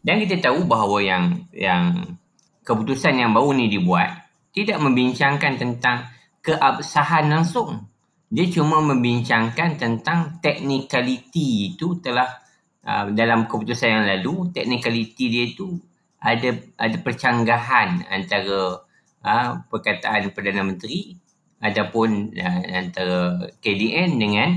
[0.00, 2.14] Dan kita tahu bahawa yang yang
[2.62, 6.08] keputusan yang baru ni dibuat tidak membincangkan tentang
[6.40, 7.90] keabsahan langsung.
[8.30, 12.26] Dia cuma membincangkan tentang technicality itu telah
[12.86, 15.78] uh, dalam keputusan yang lalu technicality dia itu
[16.22, 18.82] ada ada percanggahan antara
[19.22, 21.14] uh, perkataan Perdana Menteri
[21.62, 24.48] ataupun uh, antara KDN dengan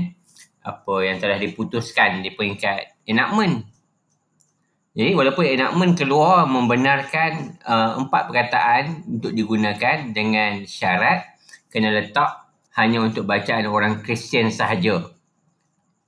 [0.60, 3.64] apa yang telah diputuskan di peringkat enactment.
[4.90, 11.24] Jadi walaupun enactment keluar membenarkan uh, empat perkataan untuk digunakan dengan syarat
[11.70, 15.06] kena letak hanya untuk bacaan orang Kristian sahaja.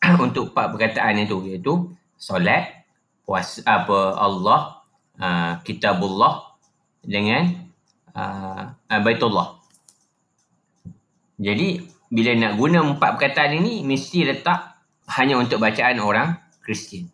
[0.25, 2.83] untuk empat perkataan itu iaitu solat,
[3.23, 4.83] puas apa Allah,
[5.23, 6.59] uh, kitabullah
[7.07, 7.71] dengan
[8.15, 9.63] uh, Baitullah.
[11.39, 14.77] Jadi bila nak guna empat perkataan ini mesti letak
[15.17, 17.09] hanya untuk bacaan orang Kristian.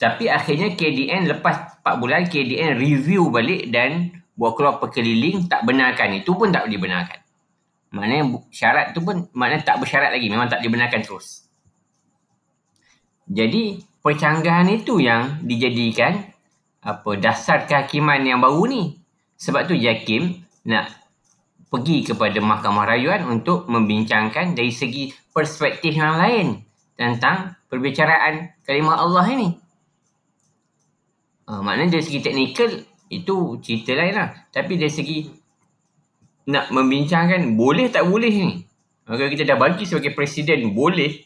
[0.00, 6.16] Tapi akhirnya KDN lepas 4 bulan KDN review balik dan buat keluar perkeliling tak benarkan
[6.16, 7.20] itu pun tak dibenarkan.
[7.92, 11.44] Maknanya syarat tu pun maknanya tak bersyarat lagi memang tak dibenarkan terus.
[13.28, 16.24] Jadi percanggahan itu yang dijadikan
[16.82, 18.82] apa dasar kehakiman yang baru ni.
[19.36, 21.01] Sebab tu Jakim nak
[21.72, 26.60] pergi kepada mahkamah rayuan untuk membincangkan dari segi perspektif yang lain
[27.00, 29.48] tentang perbicaraan kalimah Allah ini.
[31.48, 32.68] Uh, maknanya dari segi teknikal
[33.08, 34.28] itu cerita lain lah.
[34.52, 35.24] Tapi dari segi
[36.52, 38.68] nak membincangkan boleh tak boleh ni.
[39.08, 41.24] Kalau kita dah bagi sebagai presiden boleh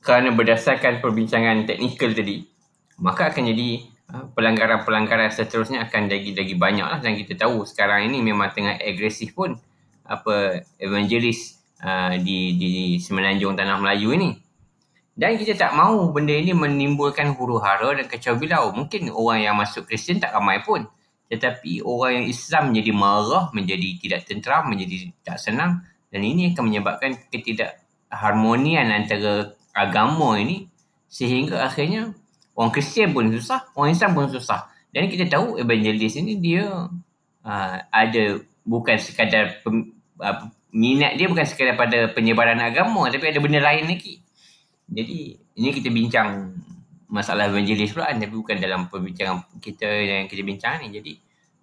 [0.00, 2.48] kerana berdasarkan perbincangan teknikal tadi.
[2.96, 3.89] Maka akan jadi Ah,
[4.34, 6.98] pelanggaran-pelanggaran seterusnya akan lagi-lagi banyak lah.
[6.98, 9.56] Dan kita tahu sekarang ini memang tengah agresif pun
[10.06, 14.30] apa evangelis uh, di di semenanjung tanah Melayu ini.
[15.20, 18.72] Dan kita tak mahu benda ini menimbulkan huru hara dan kacau bilau.
[18.72, 20.88] Mungkin orang yang masuk Kristian tak ramai pun.
[21.28, 25.84] Tetapi orang yang Islam menjadi marah menjadi tidak tenteram menjadi tak senang.
[26.08, 30.66] Dan ini akan menyebabkan ketidakharmonian antara agama ini.
[31.10, 32.16] Sehingga akhirnya
[32.54, 34.68] Orang Kristian pun susah, orang Islam pun susah.
[34.90, 36.66] Dan kita tahu evangelis ini dia
[37.46, 38.24] uh, ada
[38.66, 43.86] bukan sekadar pem, uh, minat dia bukan sekadar pada penyebaran agama tapi ada benda lain
[43.86, 44.18] lagi.
[44.90, 46.58] Jadi ini kita bincang
[47.10, 50.94] masalah evangelis pula tapi bukan dalam perbincangan kita yang kita bincang ni.
[50.94, 51.12] Jadi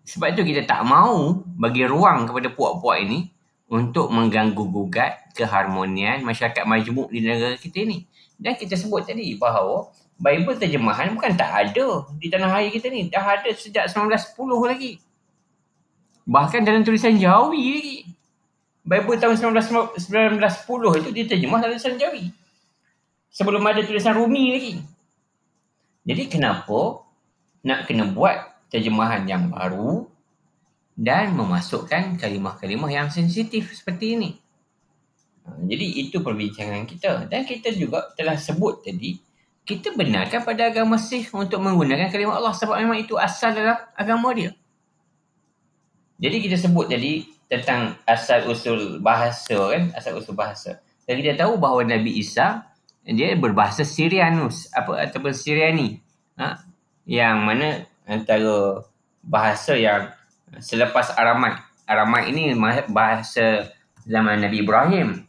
[0.08, 3.28] sebab itu kita tak mau bagi ruang kepada puak-puak ini
[3.68, 8.08] untuk mengganggu gugat keharmonian masyarakat majmuk di negara kita ini.
[8.40, 13.06] Dan kita sebut tadi bahawa Bible terjemahan bukan tak ada di tanah air kita ni.
[13.14, 14.34] Dah ada sejak 1910
[14.66, 14.98] lagi.
[16.26, 17.98] Bahkan dalam tulisan Jawi lagi.
[18.88, 22.34] Bible tahun 19, 1910 itu diterjemah dalam tulisan Jawi.
[23.30, 24.76] Sebelum ada tulisan Rumi lagi.
[26.08, 27.06] Jadi kenapa
[27.62, 30.08] nak kena buat terjemahan yang baru
[30.98, 34.32] dan memasukkan kalimah-kalimah yang sensitif seperti ini.
[35.46, 37.30] Ha, jadi itu perbincangan kita.
[37.30, 39.27] Dan kita juga telah sebut tadi
[39.68, 44.32] kita benarkan pada agama Sikh untuk menggunakan kalimah Allah sebab memang itu asal dalam agama
[44.32, 44.56] dia.
[46.24, 50.80] Jadi kita sebut tadi tentang asal usul bahasa kan, asal usul bahasa.
[51.04, 52.64] Dan kita tahu bahawa Nabi Isa
[53.04, 56.00] dia berbahasa Syrianus apa ataupun Syriani.
[56.40, 56.64] Ha?
[57.04, 57.68] Yang mana
[58.08, 58.88] antara
[59.20, 60.16] bahasa yang
[60.64, 61.60] selepas Aramat.
[61.84, 62.56] Aramat ini
[62.88, 63.68] bahasa
[64.08, 65.27] zaman Nabi Ibrahim.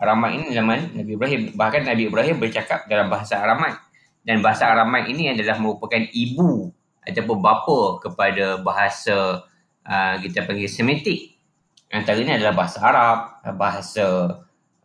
[0.00, 1.40] Aramat ini zaman Nabi Ibrahim.
[1.52, 3.76] Bahkan Nabi Ibrahim bercakap dalam bahasa Aramat.
[4.24, 6.72] Dan bahasa Aramat ini adalah merupakan ibu
[7.04, 9.44] ataupun bapa kepada bahasa
[9.84, 11.36] uh, kita panggil Semitik.
[11.92, 13.18] Antaranya adalah bahasa Arab,
[13.60, 14.06] bahasa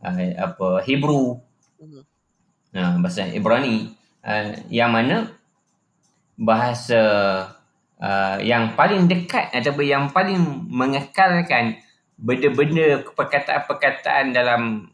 [0.03, 1.39] uh, apa Hebrew,
[2.75, 3.95] uh, bahasa Ibrani.
[4.19, 5.31] Uh, yang mana
[6.35, 7.01] bahasa
[8.03, 11.79] uh, yang paling dekat ataupun yang paling mengekalkan
[12.19, 14.91] benda-benda perkataan-perkataan dalam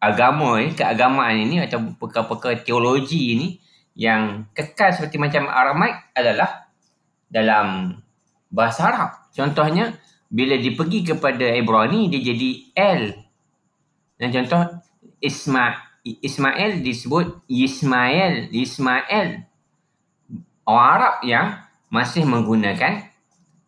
[0.00, 3.48] agama ni, keagamaan ini atau perkara-perkara teologi ini
[3.96, 6.68] yang kekal seperti macam Aramaic adalah
[7.32, 7.96] dalam
[8.52, 9.10] bahasa Arab.
[9.32, 9.96] Contohnya
[10.28, 13.02] bila dipergi kepada Ibrani dia jadi L.
[14.16, 14.80] Dan contoh
[15.20, 19.42] Isma Ismail disebut Ismail, Ismail.
[20.66, 21.46] orang Arab yang
[21.90, 23.06] masih menggunakan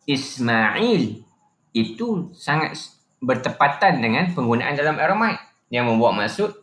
[0.07, 1.23] Ismail
[1.71, 2.75] itu sangat
[3.19, 6.53] bertepatan dengan penggunaan dalam Aramaic yang membuat maksud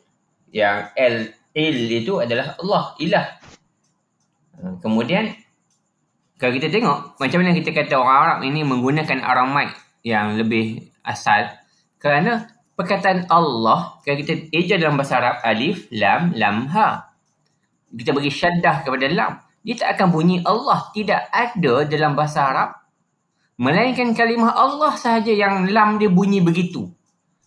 [0.50, 3.26] yang El Il itu adalah Allah, ilah.
[4.60, 5.32] Ha, kemudian
[6.36, 9.72] kalau kita tengok macam mana kita kata orang Arab ini menggunakan Aramaic
[10.04, 11.48] yang lebih asal?
[11.96, 12.44] Kerana
[12.76, 17.08] perkataan Allah kalau kita eja dalam bahasa Arab alif lam lam ha.
[17.88, 22.70] Kita bagi syaddah kepada lam dia tak akan bunyi Allah tidak ada dalam bahasa Arab.
[23.56, 26.92] Melainkan kalimah Allah sahaja yang lam dia bunyi begitu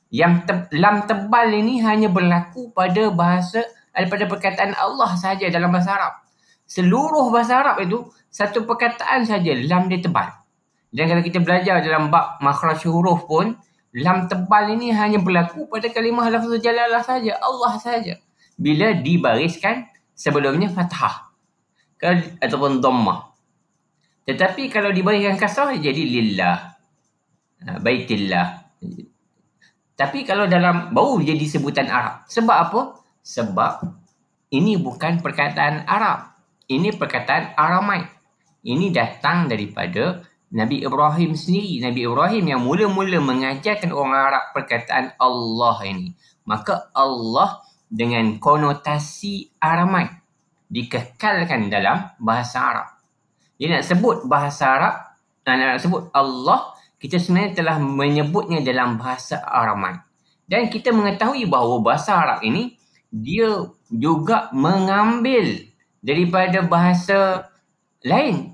[0.09, 3.61] yang te- lam tebal ini hanya berlaku pada bahasa
[3.93, 6.13] daripada perkataan Allah sahaja dalam bahasa Arab
[6.65, 10.39] seluruh bahasa Arab itu satu perkataan saja lam dia tebal
[10.89, 13.53] dan kalau kita belajar dalam bab makhraj huruf pun
[13.93, 18.13] lam tebal ini hanya berlaku pada kalimah lafaz jalalah saja, Allah saja.
[18.59, 21.31] Bila dibariskan sebelumnya fathah
[22.41, 23.33] ataupun dhammah.
[24.29, 26.57] Tetapi kalau dibariskan kasrah jadi lillah.
[27.65, 28.47] Ha, baitillah.
[29.99, 32.23] Tapi kalau dalam baru jadi sebutan Arab.
[32.31, 32.81] Sebab apa?
[33.19, 33.83] Sebab
[34.55, 36.39] ini bukan perkataan Arab.
[36.71, 38.07] Ini perkataan Aramaik.
[38.63, 40.23] Ini datang daripada
[40.55, 46.15] Nabi Ibrahim sendiri, Nabi Ibrahim yang mula-mula mengajarkan orang Arab perkataan Allah ini.
[46.47, 47.59] Maka Allah
[47.91, 50.15] dengan konotasi Aramaik
[50.71, 52.87] dikekalkan dalam bahasa Arab.
[53.59, 54.95] Dia nak sebut bahasa Arab,
[55.43, 60.03] nak sebut Allah, kita sebenarnya telah menyebutnya dalam bahasa Aramaik.
[60.49, 62.75] Dan kita mengetahui bahawa bahasa Arab ini
[63.09, 65.67] dia juga mengambil
[66.03, 67.47] daripada bahasa
[68.03, 68.53] lain.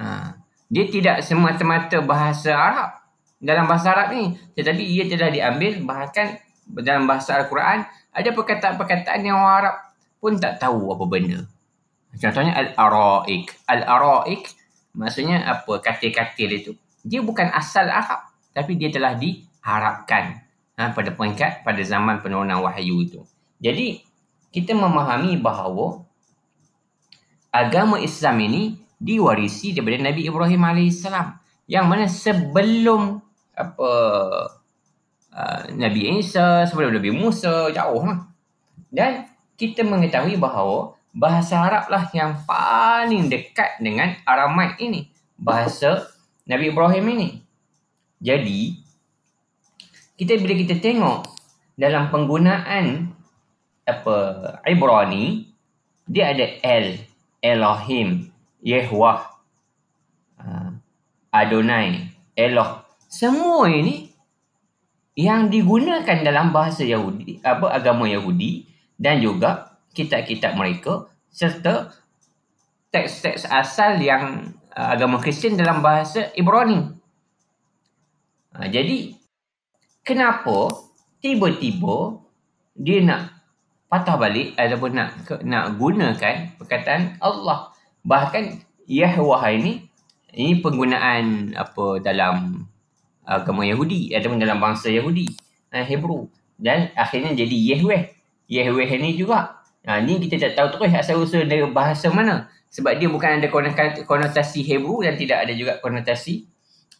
[0.00, 2.90] Ha dia tidak semata-mata bahasa Arab
[3.38, 7.86] dalam bahasa Arab ni tetapi ia telah diambil bahkan dalam bahasa Al-Quran.
[8.14, 9.76] Ada perkataan-perkataan yang orang Arab
[10.18, 11.40] pun tak tahu apa benda.
[12.18, 13.54] Contohnya al-araik.
[13.70, 14.42] Al-araik
[14.98, 15.78] maksudnya apa?
[15.78, 16.72] Katil-katil itu
[17.04, 20.40] dia bukan asal Arab tapi dia telah diharapkan
[20.80, 23.20] ha, pada peringkat pada zaman penurunan wahyu itu
[23.60, 24.00] jadi
[24.50, 26.02] kita memahami bahawa
[27.52, 28.62] agama Islam ini
[28.96, 31.04] diwarisi daripada Nabi Ibrahim AS
[31.68, 33.20] yang mana sebelum
[33.54, 33.90] apa
[35.30, 38.26] uh, Nabi Isa sebelum Nabi Musa jauh lah.
[38.90, 45.06] dan kita mengetahui bahawa bahasa Arab lah yang paling dekat dengan Aramaik ini
[45.38, 46.13] bahasa
[46.44, 47.28] Nabi Ibrahim ini
[48.20, 48.60] jadi
[50.14, 51.26] kita bila kita tengok
[51.74, 53.10] dalam penggunaan
[53.84, 54.16] apa
[54.64, 55.50] Ibrani
[56.08, 57.00] dia ada L
[57.44, 58.32] Elohim
[58.64, 59.28] Yehwah,
[60.40, 60.72] uh,
[61.28, 62.80] Adonai, Eloh.
[63.12, 64.08] Semua ini
[65.14, 68.64] yang digunakan dalam bahasa Yahudi, apa agama Yahudi
[68.96, 71.92] dan juga kitab-kitab mereka serta
[72.88, 76.90] teks-teks asal yang agama Kristian dalam bahasa Ibrani.
[78.54, 79.14] Uh, jadi
[80.02, 80.74] kenapa
[81.22, 82.18] tiba-tiba
[82.74, 83.30] dia nak
[83.86, 85.08] patah balik ataupun nak
[85.46, 87.70] nak gunakan perkataan Allah?
[88.02, 88.60] Bahkan
[88.90, 89.86] Yahwah ini
[90.34, 92.66] ini penggunaan apa dalam
[93.24, 95.30] agama Yahudi ataupun dalam bangsa Yahudi
[95.70, 96.26] uh, Hebrew.
[96.58, 98.02] Dan akhirnya jadi Yahweh.
[98.50, 102.48] Yahweh ini juga Ha, ni kita tak tahu terus asal usul dari bahasa mana.
[102.72, 103.46] Sebab dia bukan ada
[104.04, 106.48] konotasi Hebrew dan tidak ada juga konotasi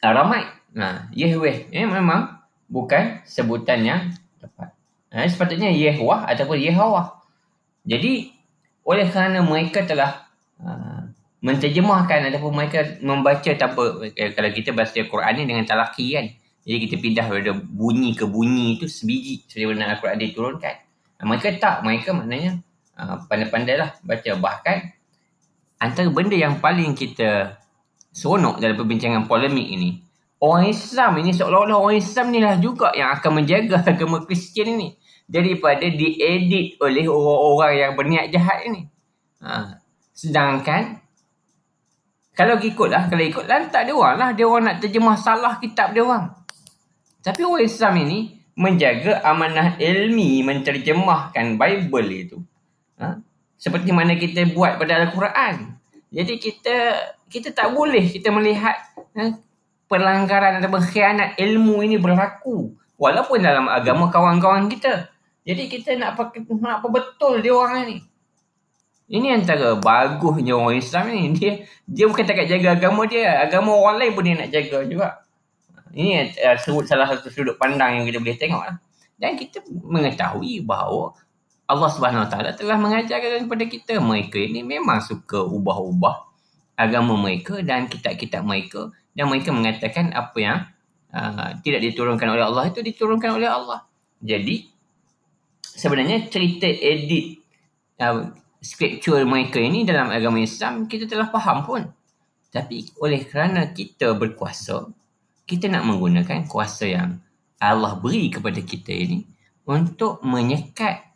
[0.04, 0.46] Aramaik.
[0.76, 4.00] Ha, Yahweh eh, memang bukan sebutan yang
[4.38, 4.76] tepat.
[5.10, 7.22] Ha, sepatutnya Yehwah ataupun Yehawah.
[7.84, 8.32] Jadi,
[8.84, 10.24] oleh kerana mereka telah
[10.54, 11.02] Ha,
[11.44, 16.30] menterjemahkan ataupun mereka membaca tanpa eh, kalau kita baca Quran ni dengan talaki kan
[16.64, 20.74] jadi kita pindah dari bunyi ke bunyi itu sebiji mana Al-Quran diturunkan
[21.18, 22.64] ha, mereka tak mereka maknanya
[22.98, 24.92] uh, pandai-pandai lah baca bahkan
[25.78, 27.58] antara benda yang paling kita
[28.14, 30.02] seronok dalam perbincangan polemik ini
[30.40, 34.94] orang Islam ini seolah-olah orang Islam ni lah juga yang akan menjaga agama Kristian ini
[35.24, 38.86] daripada diedit oleh orang-orang yang berniat jahat ini
[39.40, 39.80] ha,
[40.14, 41.02] Sedangkan
[42.34, 44.30] kalau ikutlah, kalau ikut lantak dia orang lah.
[44.34, 46.34] Dia orang nak terjemah salah kitab dia orang.
[47.22, 48.18] Tapi orang Islam ini
[48.54, 52.38] menjaga amanah ilmi menterjemahkan Bible itu.
[53.00, 53.18] Ha?
[53.58, 55.78] Seperti mana kita buat pada Al-Quran.
[56.14, 56.74] Jadi kita
[57.26, 58.78] kita tak boleh kita melihat
[59.18, 59.34] ha,
[59.90, 62.70] pelanggaran atau khianat ilmu ini berlaku.
[62.94, 65.10] Walaupun dalam agama kawan-kawan kita.
[65.42, 66.16] Jadi kita nak
[66.62, 67.98] nak apa betul dia orang ni.
[69.04, 71.34] Ini antara bagusnya orang Islam ni.
[71.36, 73.42] Dia dia bukan tak jaga agama dia.
[73.42, 75.08] Agama orang lain pun dia nak jaga juga.
[75.94, 78.76] Ini uh, salah satu sudut pandang yang kita boleh tengok lah.
[79.14, 81.14] Dan kita mengetahui bahawa
[81.64, 86.28] Allah Subhanahu Wa Taala telah mengajarkan kepada kita mereka ini memang suka ubah-ubah
[86.76, 90.58] agama mereka dan kitab-kitab mereka dan mereka mengatakan apa yang
[91.14, 93.86] uh, tidak diturunkan oleh Allah itu diturunkan oleh Allah.
[94.20, 94.68] Jadi
[95.62, 97.40] sebenarnya cerita edit
[98.02, 98.28] uh,
[98.60, 101.82] scripture mereka ini dalam agama Islam kita telah faham pun.
[102.52, 104.86] Tapi oleh kerana kita berkuasa,
[105.48, 107.18] kita nak menggunakan kuasa yang
[107.58, 109.26] Allah beri kepada kita ini
[109.66, 111.13] untuk menyekat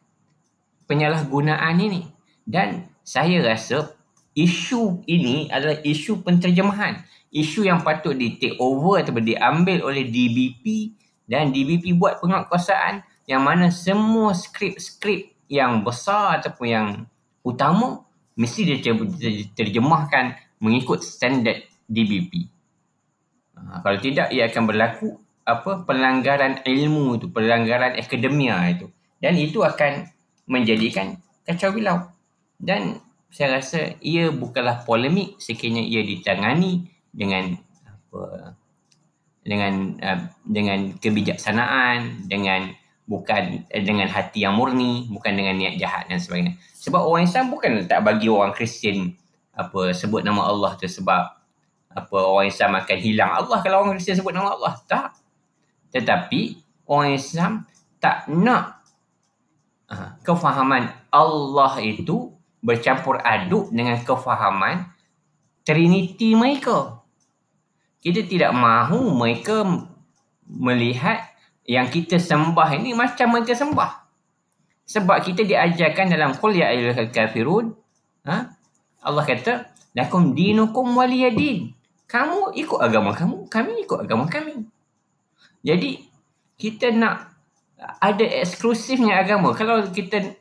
[0.88, 2.08] penyalahgunaan ini.
[2.48, 3.92] Dan saya rasa
[4.32, 7.04] isu ini adalah isu penterjemahan.
[7.28, 10.96] Isu yang patut di take over atau diambil oleh DBP
[11.28, 16.88] dan DBP buat penguatkuasaan yang mana semua skrip-skrip yang besar ataupun yang
[17.44, 18.08] utama
[18.40, 22.48] mesti diterjemahkan mengikut standard DBP.
[23.56, 25.08] Ha, kalau tidak ia akan berlaku
[25.44, 28.86] apa pelanggaran ilmu itu, pelanggaran akademia itu.
[29.18, 30.06] Dan itu akan
[30.48, 32.08] menjadikan kacau bilau.
[32.58, 38.56] Dan saya rasa ia bukanlah polemik sekiranya ia ditangani dengan apa
[39.44, 42.72] dengan uh, dengan kebijaksanaan dengan
[43.04, 46.56] bukan uh, dengan hati yang murni bukan dengan niat jahat dan sebagainya.
[46.76, 49.12] Sebab orang Islam bukan tak bagi orang Kristian
[49.52, 51.22] apa sebut nama Allah tu sebab
[51.88, 53.30] apa orang Islam akan hilang.
[53.44, 55.20] Allah kalau orang Kristian sebut nama Allah tak.
[55.88, 57.52] Tetapi orang Islam
[58.00, 58.77] tak nak
[60.22, 64.92] kefahaman Allah itu bercampur aduk dengan kefahaman
[65.64, 67.04] Trinity mereka.
[68.00, 69.64] Kita tidak mahu mereka
[70.48, 71.28] melihat
[71.68, 74.08] yang kita sembah ini macam mereka sembah.
[74.88, 77.76] Sebab kita diajarkan dalam Qul ya ayyuhal kafirun,
[78.24, 78.56] ha?
[79.04, 81.76] Allah kata, "Lakum dinukum waliyadin."
[82.08, 84.64] Kamu ikut agama kamu, kami ikut agama kami.
[85.60, 86.08] Jadi
[86.56, 87.37] kita nak
[87.78, 89.54] ada eksklusifnya agama.
[89.54, 90.34] Kalau kita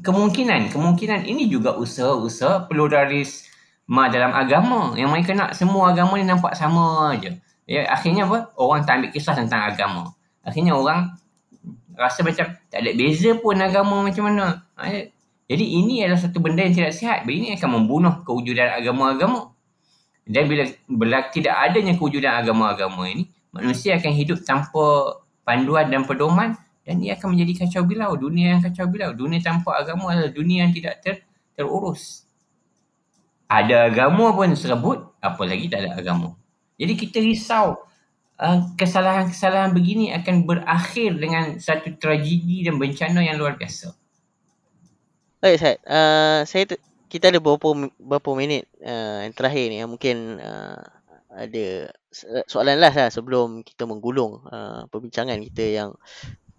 [0.00, 6.56] kemungkinan, kemungkinan ini juga usaha-usaha pluralisme dalam agama yang mereka nak semua agama ni nampak
[6.56, 7.36] sama aja.
[7.64, 8.52] Ya, akhirnya apa?
[8.56, 10.12] Orang tak ambil kisah tentang agama.
[10.44, 11.16] Akhirnya orang
[11.96, 14.64] rasa macam tak ada beza pun agama macam mana.
[14.76, 15.00] Ha, ya.
[15.44, 17.28] Jadi ini adalah satu benda yang tidak sihat.
[17.28, 19.52] Ini akan membunuh kewujudan agama-agama.
[20.24, 26.56] Dan bila, bila tidak adanya kewujudan agama-agama ini, manusia akan hidup tanpa panduan dan pedoman
[26.84, 28.12] dan ia akan menjadi kacau bilau.
[28.16, 29.16] Dunia yang kacau bilau.
[29.16, 31.24] Dunia tanpa agama adalah dunia yang tidak ter,
[31.56, 32.28] terurus.
[33.48, 36.36] Ada agama pun serebut, apalagi tak ada agama.
[36.76, 37.80] Jadi kita risau
[38.40, 43.94] uh, kesalahan-kesalahan begini akan berakhir dengan satu tragedi dan bencana yang luar biasa.
[45.40, 45.78] Baik, Syed.
[45.84, 46.76] Uh, saya tu,
[47.08, 50.82] kita ada beberapa, beberapa minit uh, yang terakhir ni yang mungkin uh,
[51.30, 51.94] ada
[52.46, 55.90] soalan last lah sebelum kita menggulung uh, perbincangan kita yang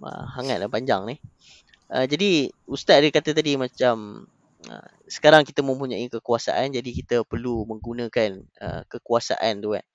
[0.03, 1.15] uh, hangat dan panjang ni.
[1.87, 4.27] Uh, jadi ustaz dia kata tadi macam
[4.67, 9.85] uh, sekarang kita mempunyai kekuasaan jadi kita perlu menggunakan uh, kekuasaan tu kan.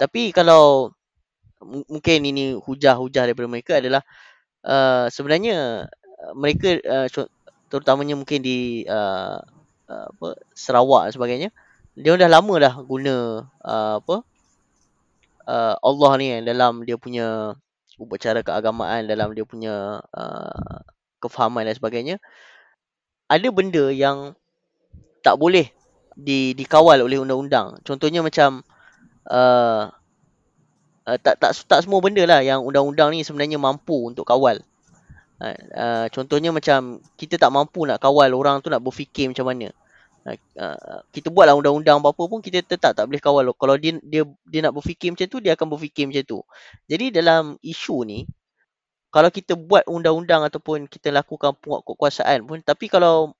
[0.00, 0.94] Tapi kalau
[1.60, 4.00] m- mungkin ini hujah-hujah daripada mereka adalah
[4.64, 5.86] uh, sebenarnya
[6.24, 7.06] uh, mereka uh,
[7.68, 9.38] terutamanya mungkin di uh,
[9.90, 11.50] uh, apa Sarawak dan sebagainya
[11.98, 14.22] dia dah lama dah guna uh, apa
[15.50, 17.58] uh, Allah ni dalam dia punya
[17.98, 20.78] upacara keagamaan dalam dia punya uh,
[21.20, 22.16] kefahaman dan sebagainya
[23.26, 24.32] ada benda yang
[25.20, 25.68] tak boleh
[26.16, 27.78] di dikawal oleh undang-undang.
[27.86, 28.66] Contohnya macam
[29.30, 29.86] uh,
[31.06, 34.58] uh, tak tak tak semua benda lah yang undang-undang ni sebenarnya mampu untuk kawal.
[35.40, 39.72] Uh, uh, contohnya macam kita tak mampu nak kawal orang tu nak berfikir macam mana
[40.28, 43.46] uh, kita buatlah undang-undang apa-apa pun kita tetap tak boleh kawal.
[43.56, 46.38] Kalau dia dia dia nak berfikir macam tu dia akan berfikir macam tu.
[46.88, 48.28] Jadi dalam isu ni
[49.10, 53.34] kalau kita buat undang-undang ataupun kita lakukan penguat kekuasaan pun tapi kalau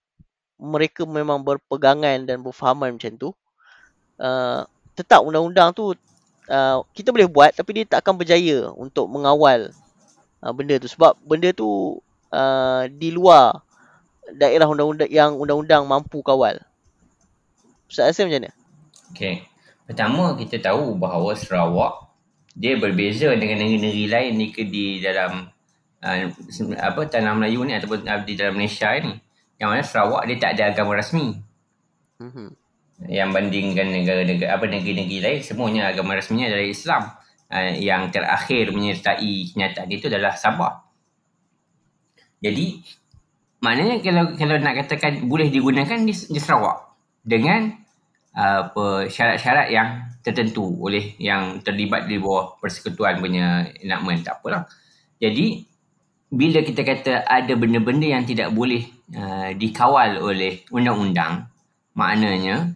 [0.61, 3.31] mereka memang berpegangan dan berfahaman macam tu
[4.21, 4.67] uh,
[4.99, 5.97] tetap undang-undang tu
[6.51, 9.73] uh, kita boleh buat tapi dia tak akan berjaya untuk mengawal
[10.45, 10.89] uh, benda tu.
[10.91, 12.01] Sebab benda tu
[12.35, 13.65] uh, di luar
[14.35, 16.61] daerah undang-undang yang undang-undang mampu kawal.
[17.91, 18.51] Ustaz rasa macam mana?
[19.11, 19.43] Okay.
[19.91, 22.15] Pertama kita tahu bahawa Sarawak
[22.55, 25.51] dia berbeza dengan negeri-negeri lain ni ke di dalam
[25.99, 26.23] uh,
[26.79, 29.19] apa tanah Melayu ni ataupun uh, di dalam Malaysia ni.
[29.59, 31.35] Yang mana Sarawak dia tak ada agama rasmi.
[32.23, 32.49] Mm-hmm.
[33.11, 37.03] Yang bandingkan negara-negara apa negeri-negeri lain semuanya agama rasminya adalah Islam.
[37.51, 40.87] Uh, yang terakhir menyertai kenyataan itu adalah Sabah.
[42.39, 42.87] Jadi
[43.59, 46.90] maknanya kalau kalau nak katakan boleh digunakan di, di Sarawak
[47.21, 47.77] dengan
[48.31, 54.71] apa syarat-syarat yang tertentu oleh yang terlibat di bawah persekutuan punya enactment tak apalah.
[55.19, 55.67] Jadi
[56.31, 58.87] bila kita kata ada benda-benda yang tidak boleh
[59.19, 61.51] uh, dikawal oleh undang-undang,
[61.99, 62.71] maknanya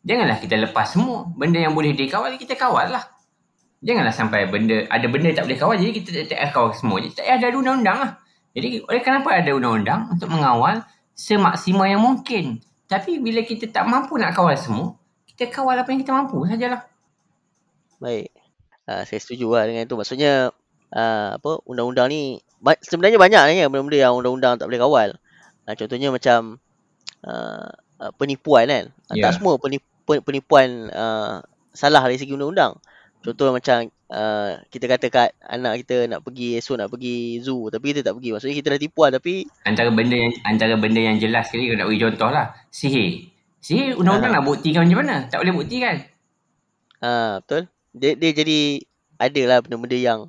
[0.00, 1.28] janganlah kita lepas semua.
[1.36, 3.04] Benda yang boleh dikawal, kita kawal lah.
[3.84, 7.04] Janganlah sampai benda ada benda tak boleh kawal, jadi kita tak, tak kawal semua.
[7.04, 8.12] Jadi tak ada undang-undang lah.
[8.56, 10.80] Jadi oleh kenapa ada undang-undang untuk mengawal
[11.12, 12.64] semaksimal yang mungkin.
[12.90, 14.98] Tapi bila kita tak mampu nak kawal semua,
[15.30, 16.90] kita kawal apa yang kita mampu sajalah.
[18.02, 18.34] Baik.
[18.90, 19.94] Uh, saya setuju lah dengan itu.
[19.94, 20.50] Maksudnya
[20.90, 25.10] uh, apa undang-undang ni ba- sebenarnya banyak ni kan benda-benda yang undang-undang tak boleh kawal.
[25.70, 26.58] Uh, contohnya macam
[27.22, 27.70] uh,
[28.02, 28.84] uh, penipuan kan.
[29.14, 29.30] Ya.
[29.30, 32.74] Tak semua penipuan, penipuan uh, salah dari segi undang-undang.
[33.22, 37.94] Contoh macam uh, kita kata kat anak kita nak pergi esok nak pergi zoo tapi
[37.94, 38.30] kita tak pergi.
[38.34, 39.34] Maksudnya kita dah tipu lah tapi
[39.64, 42.46] Antara benda yang antara benda yang jelas sekali kalau nak bagi contoh lah.
[42.74, 43.30] Sihir.
[43.62, 45.16] Sihir undang-undang nak buktikan macam mana?
[45.30, 45.96] Tak boleh buktikan.
[47.00, 47.70] uh, betul.
[47.90, 48.60] Dia, dia jadi
[49.20, 50.20] adalah benda-benda yang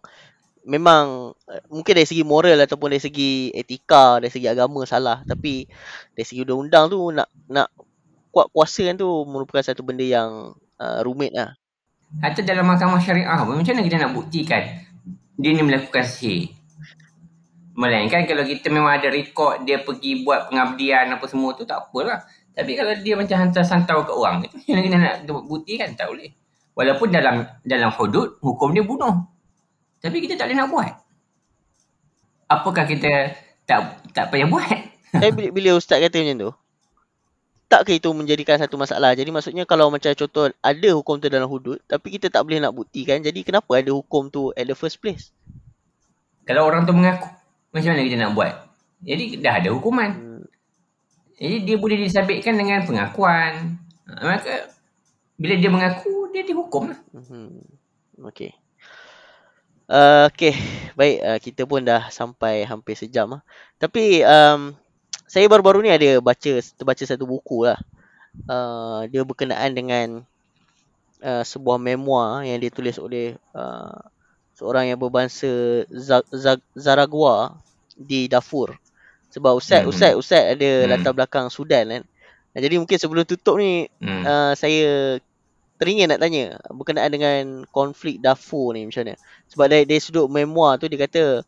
[0.65, 5.65] memang uh, mungkin dari segi moral ataupun dari segi etika, dari segi agama salah tapi
[6.13, 7.69] dari segi undang-undang tu nak nak
[8.31, 11.60] kuat kuasa kan tu merupakan satu benda yang uh, rumit lah.
[12.19, 14.63] Atau dalam mahkamah syariah pun macam mana kita nak buktikan
[15.39, 16.51] dia ni melakukan sihir.
[17.71, 22.19] Melainkan kalau kita memang ada rekod dia pergi buat pengabdian apa semua tu tak apalah.
[22.51, 25.15] Tapi kalau dia macam hantar santau ke orang itu macam mana kita nak
[25.47, 26.35] buktikan tak boleh.
[26.75, 29.23] Walaupun dalam dalam hudud hukum dia bunuh.
[30.03, 30.91] Tapi kita tak boleh nak buat.
[32.51, 33.31] Apakah kita
[33.63, 34.67] tak tak payah buat?
[35.23, 36.51] Eh bila, bila ustaz kata macam tu
[37.71, 39.15] tak ke itu menjadikan satu masalah.
[39.15, 42.75] Jadi maksudnya kalau macam contoh ada hukum tu dalam hudud tapi kita tak boleh nak
[42.75, 43.23] buktikan.
[43.23, 45.31] Jadi kenapa ada hukum tu at the first place?
[46.43, 47.31] Kalau orang tu mengaku,
[47.71, 48.53] macam mana kita nak buat?
[48.99, 50.11] Jadi dah ada hukuman.
[50.11, 50.43] Hmm.
[51.39, 53.79] Jadi dia boleh disabitkan dengan pengakuan.
[54.11, 54.67] Ha, Maka
[55.39, 56.99] bila dia mengaku, dia dihukum lah.
[57.15, 57.63] Hmm.
[58.27, 58.51] Okey.
[59.91, 60.55] Uh, Okey,
[60.95, 63.41] baik uh, kita pun dah sampai hampir sejam lah.
[63.79, 64.75] Tapi um,
[65.31, 67.79] saya baru-baru ni ada baca terbaca satu buku lah.
[68.51, 70.07] Uh, dia berkenaan dengan
[71.23, 73.95] uh, sebuah memoir yang ditulis oleh uh,
[74.59, 75.47] seorang yang berbangsa
[75.87, 77.55] Za- Za- Zaragua
[77.95, 78.75] di Darfur.
[79.31, 79.91] Sebab Ustaz, Hmm.
[79.95, 80.89] Ustaz, Ustaz ada Hmm.
[80.91, 82.03] latar belakang Sudan kan.
[82.51, 84.27] Uh, Jadi mungkin sebelum tutup ni Hmm.
[84.27, 85.15] uh, saya
[85.79, 89.15] teringin nak tanya berkenaan dengan konflik Darfur ni macam mana.
[89.47, 91.47] Sebab dari, dari sudut memoir tu dia kata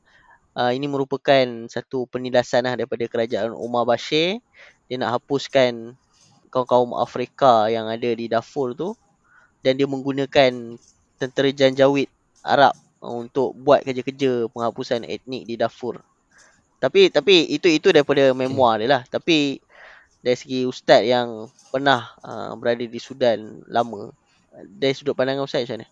[0.57, 4.39] uh, ini merupakan satu penindasan lah daripada kerajaan Omar Bashir.
[4.87, 5.97] Dia nak hapuskan
[6.53, 8.93] kaum-kaum Afrika yang ada di Darfur tu
[9.65, 10.77] dan dia menggunakan
[11.17, 12.11] tentera janjawid
[12.45, 15.99] Arab untuk buat kerja-kerja penghapusan etnik di Darfur.
[16.77, 19.01] Tapi tapi itu itu daripada memoir dia lah.
[19.07, 19.57] Tapi
[20.23, 24.11] dari segi ustaz yang pernah uh, berada di Sudan lama
[24.53, 25.87] dari sudut pandangan ustaz macam mana?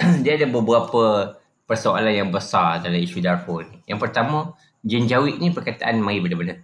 [0.24, 1.34] dia ada beberapa
[1.64, 3.80] persoalan yang besar dalam isu Darfur ni.
[3.88, 4.52] Yang pertama,
[4.84, 6.60] jenjawid ni perkataan mari benda-benda.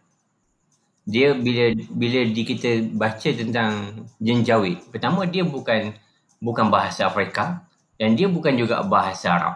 [1.08, 5.96] Dia bila bila di kita baca tentang jenjawid, pertama dia bukan
[6.38, 7.64] bukan bahasa Afrika
[7.96, 9.54] dan dia bukan juga bahasa Arab.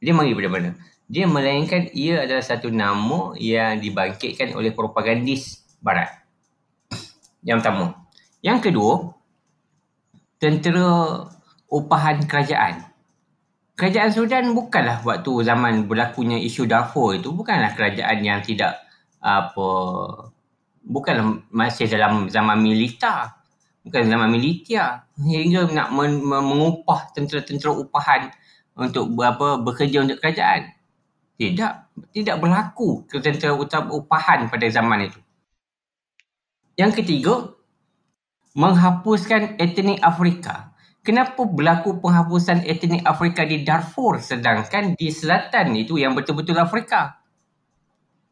[0.00, 0.74] Dia mari benda-benda.
[1.10, 6.08] Dia melainkan ia adalah satu nama yang dibangkitkan oleh propagandis barat.
[7.42, 7.86] Yang pertama.
[8.40, 8.94] Yang kedua,
[10.40, 10.88] tentera
[11.68, 12.89] upahan kerajaan.
[13.80, 18.76] Kerajaan Sudan bukanlah waktu zaman berlakunya isu Darfur itu bukanlah kerajaan yang tidak
[19.24, 19.68] apa
[20.84, 23.40] bukanlah masih dalam zaman militer
[23.80, 28.28] bukan zaman militer hingga nak men, men- mengupah tentera-tentera upahan
[28.76, 30.76] untuk berapa bekerja untuk kerajaan.
[31.40, 31.72] Tidak
[32.12, 35.20] tidak berlaku tentera utam- upahan pada zaman itu.
[36.76, 37.56] Yang ketiga
[38.52, 40.69] menghapuskan etnik Afrika
[41.00, 47.24] Kenapa berlaku penghapusan etnik Afrika di Darfur sedangkan di selatan itu yang betul-betul Afrika?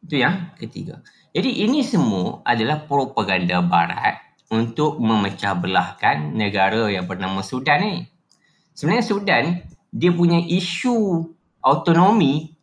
[0.05, 1.01] Itu yang ketiga.
[1.33, 4.21] Jadi ini semua adalah propaganda barat
[4.53, 7.95] untuk memecah belahkan negara yang bernama Sudan ni.
[8.77, 9.43] Sebenarnya Sudan
[9.89, 11.25] dia punya isu
[11.65, 12.53] autonomi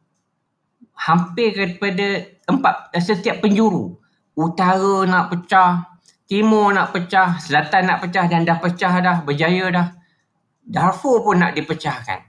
[0.94, 3.98] hampir kepada empat eh, setiap penjuru.
[4.38, 5.98] Utara nak pecah,
[6.30, 9.95] timur nak pecah, selatan nak pecah dan dah pecah dah, berjaya dah.
[10.66, 12.26] Darfur pun nak dipecahkan.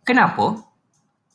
[0.00, 0.64] Kenapa?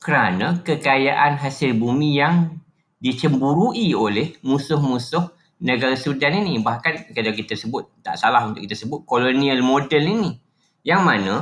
[0.02, 2.58] Kerana kekayaan hasil bumi yang
[2.98, 5.30] dicemburui oleh musuh-musuh
[5.62, 6.58] negara Sudan ini.
[6.58, 10.32] Bahkan kalau kita sebut, tak salah untuk kita sebut kolonial model ini.
[10.82, 11.34] Yang mana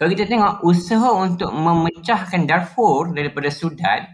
[0.00, 4.08] kalau kita tengok usaha untuk memecahkan Darfur daripada Sudan,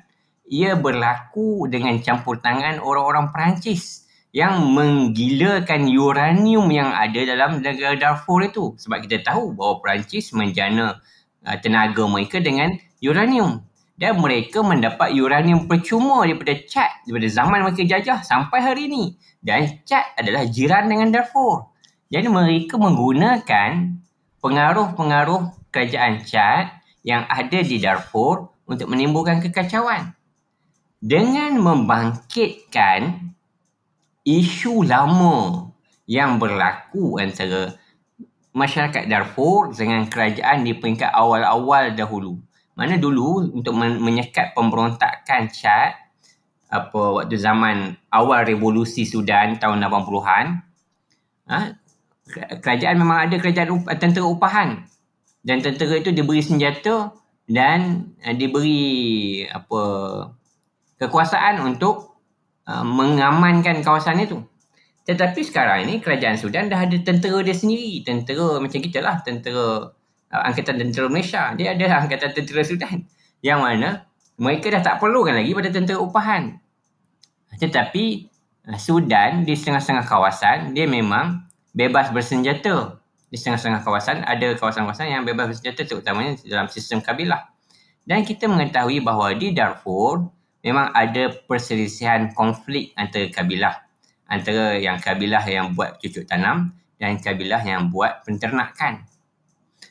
[0.50, 4.07] ia berlaku dengan campur tangan orang-orang Perancis
[4.38, 8.78] yang menggilakan uranium yang ada dalam negara Darfur itu.
[8.78, 11.02] Sebab kita tahu bahawa Perancis menjana
[11.42, 13.66] uh, tenaga mereka dengan uranium.
[13.98, 19.82] dan mereka mendapat uranium percuma daripada Chad daripada zaman mereka jajah sampai hari ini dan
[19.82, 21.66] Chad adalah jiran dengan Darfur
[22.06, 23.98] jadi mereka menggunakan
[24.38, 30.14] pengaruh-pengaruh kerajaan Chad yang ada di Darfur untuk menimbulkan kekacauan
[31.02, 33.34] dengan membangkitkan
[34.28, 35.72] isu lama
[36.04, 37.72] yang berlaku antara
[38.52, 42.36] masyarakat Darfur dengan kerajaan di peringkat awal-awal dahulu.
[42.76, 45.96] Mana dulu untuk menyekat pemberontakan Chad
[46.68, 50.46] apa waktu zaman awal revolusi Sudan tahun 80-an
[51.48, 51.72] ha,
[52.60, 54.84] kerajaan memang ada kerajaan tentera upahan.
[55.40, 57.16] Dan tentera itu diberi senjata
[57.48, 59.80] dan uh, diberi apa
[61.00, 62.07] kekuasaan untuk
[62.68, 64.44] uh, mengamankan kawasan itu
[65.08, 69.96] tetapi sekarang ini kerajaan Sudan dah ada tentera dia sendiri tentera macam kita lah tentera
[70.32, 71.52] uh, Angkatan Tentera Malaysia.
[71.56, 73.04] Dia ada Angkatan Tentera Sudan.
[73.40, 73.88] Yang mana
[74.38, 76.58] mereka dah tak perlukan lagi pada tentera upahan.
[77.58, 78.04] Tetapi
[78.68, 83.00] uh, Sudan di setengah-setengah kawasan dia memang bebas bersenjata.
[83.28, 87.48] Di setengah-setengah kawasan ada kawasan-kawasan yang bebas bersenjata terutamanya dalam sistem kabilah.
[88.08, 90.32] Dan kita mengetahui bahawa di Darfur
[90.68, 93.74] memang ada perselisihan konflik antara kabilah.
[94.28, 99.08] Antara yang kabilah yang buat cucuk tanam dan kabilah yang buat penternakan.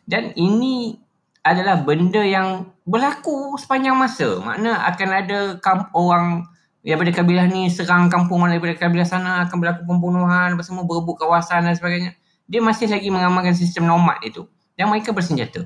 [0.06, 1.02] Dan ini
[1.42, 4.38] adalah benda yang berlaku sepanjang masa.
[4.38, 6.46] Makna akan ada kamp orang
[6.86, 11.18] daripada kabilah ni serang kampung mana daripada kabilah sana akan berlaku pembunuhan apa semua berebut
[11.18, 12.12] kawasan dan sebagainya.
[12.48, 14.48] Dia masih lagi mengamalkan sistem nomad itu.
[14.78, 15.66] Dan mereka bersenjata.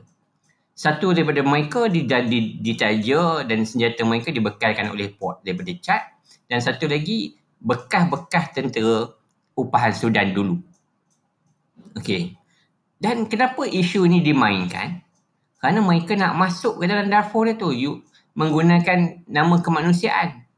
[0.82, 6.02] Satu daripada mereka ditaja dan senjata mereka dibekalkan oleh port daripada Chad.
[6.50, 9.06] Dan satu lagi bekas-bekas tentera
[9.54, 10.58] upahan Sudan dulu.
[11.94, 12.34] Okay.
[12.98, 15.06] Dan kenapa isu ini dimainkan?
[15.62, 18.02] Kerana mereka nak masuk ke dalam Darfur itu you,
[18.34, 20.50] menggunakan nama kemanusiaan.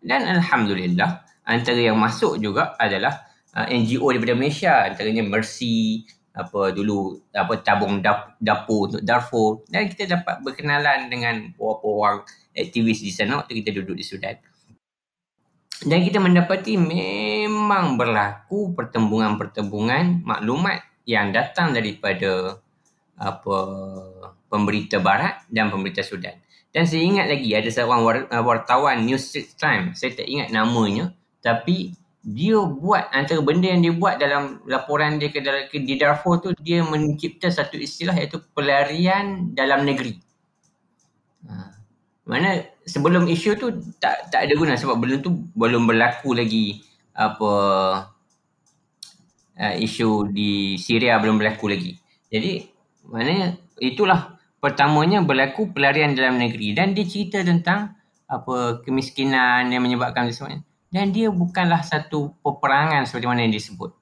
[0.00, 4.88] Dan Alhamdulillah, antara yang masuk juga adalah uh, NGO daripada Malaysia.
[4.88, 9.66] Antaranya Mercy, apa dulu apa tabung dap, dapur untuk Darfur.
[9.66, 12.18] Dan kita dapat berkenalan dengan beberapa orang
[12.54, 14.36] aktivis di sana waktu kita duduk di Sudan.
[15.80, 22.60] Dan kita mendapati memang berlaku pertembungan-pertembungan maklumat yang datang daripada
[23.16, 23.58] apa
[24.52, 26.36] pemberita barat dan pemberita Sudan.
[26.70, 31.10] Dan saya ingat lagi ada seorang wartawan News Six Times, saya tak ingat namanya,
[31.42, 35.96] tapi dia buat antara benda yang dia buat dalam laporan dia ke, dalam, ke di
[35.96, 40.20] Darfur tu dia mencipta satu istilah iaitu pelarian dalam negeri.
[41.48, 41.80] Ha.
[42.28, 46.84] Mana sebelum isu tu tak tak ada guna sebab belum tu belum berlaku lagi
[47.16, 47.52] apa
[49.56, 51.96] uh, isu di Syria belum berlaku lagi.
[52.28, 52.68] Jadi
[53.08, 57.96] maknanya itulah pertamanya berlaku pelarian dalam negeri dan dia cerita tentang
[58.28, 60.62] apa kemiskinan yang menyebabkan semuanya.
[60.90, 63.94] Dan dia bukanlah satu peperangan seperti mana yang disebut.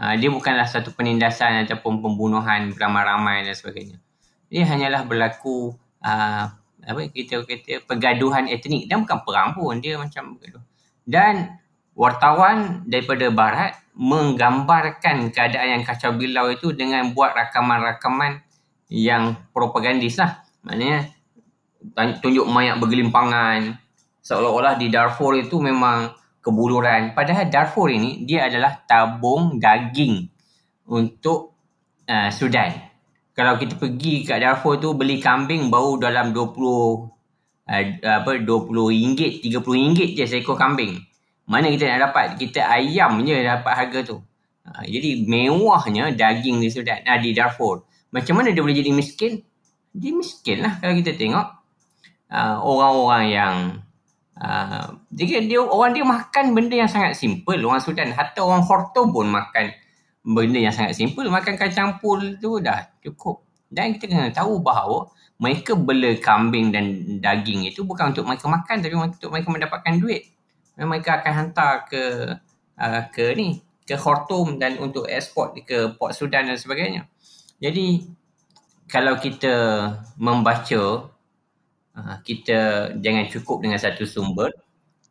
[0.00, 4.00] Uh, dia bukanlah satu penindasan ataupun pembunuhan ramai-ramai dan sebagainya.
[4.48, 6.44] Dia hanyalah berlaku uh,
[6.82, 10.64] apa kita kata pergaduhan etnik dan bukan perang pun dia macam bergaduh.
[11.04, 11.60] Dan
[11.92, 18.40] wartawan daripada barat menggambarkan keadaan yang kacau bilau itu dengan buat rakaman-rakaman
[18.88, 20.40] yang propagandis lah.
[20.64, 21.12] Maknanya
[22.24, 23.76] tunjuk mayat bergelimpangan
[24.24, 27.14] seolah-olah di Darfur itu memang kebuluran.
[27.14, 30.26] Padahal Darfur ini dia adalah tabung daging
[30.90, 31.54] untuk
[32.10, 32.74] uh, Sudan.
[33.32, 39.40] Kalau kita pergi kat Darfur tu beli kambing baru dalam 20 uh, apa 20 ringgit,
[39.40, 40.98] 30 ringgit je seekor kambing.
[41.46, 42.36] Mana kita nak dapat?
[42.36, 44.18] Kita ayam je dapat harga tu.
[44.62, 47.82] Ha, jadi mewahnya daging di Sudan, nah, di Darfur.
[48.14, 49.42] Macam mana dia boleh jadi miskin?
[49.90, 51.46] Dia miskin lah kalau kita tengok
[52.30, 53.54] uh, orang-orang yang
[54.38, 57.58] uh, dia, dia, orang dia makan benda yang sangat simple.
[57.60, 59.72] Orang Sudan, hatta orang Khartoum pun makan
[60.22, 61.26] benda yang sangat simple.
[61.28, 63.42] Makan kacang pul tu dah cukup.
[63.72, 65.08] Dan kita kena tahu bahawa
[65.40, 70.22] mereka bela kambing dan daging itu bukan untuk mereka makan tapi untuk mereka mendapatkan duit
[70.78, 72.04] mereka akan hantar ke
[72.80, 77.10] uh, ke ni ke Khartoum dan untuk ekspor ke Port Sudan dan sebagainya.
[77.60, 78.08] Jadi
[78.88, 79.54] kalau kita
[80.16, 81.11] membaca
[82.24, 84.48] kita jangan cukup dengan satu sumber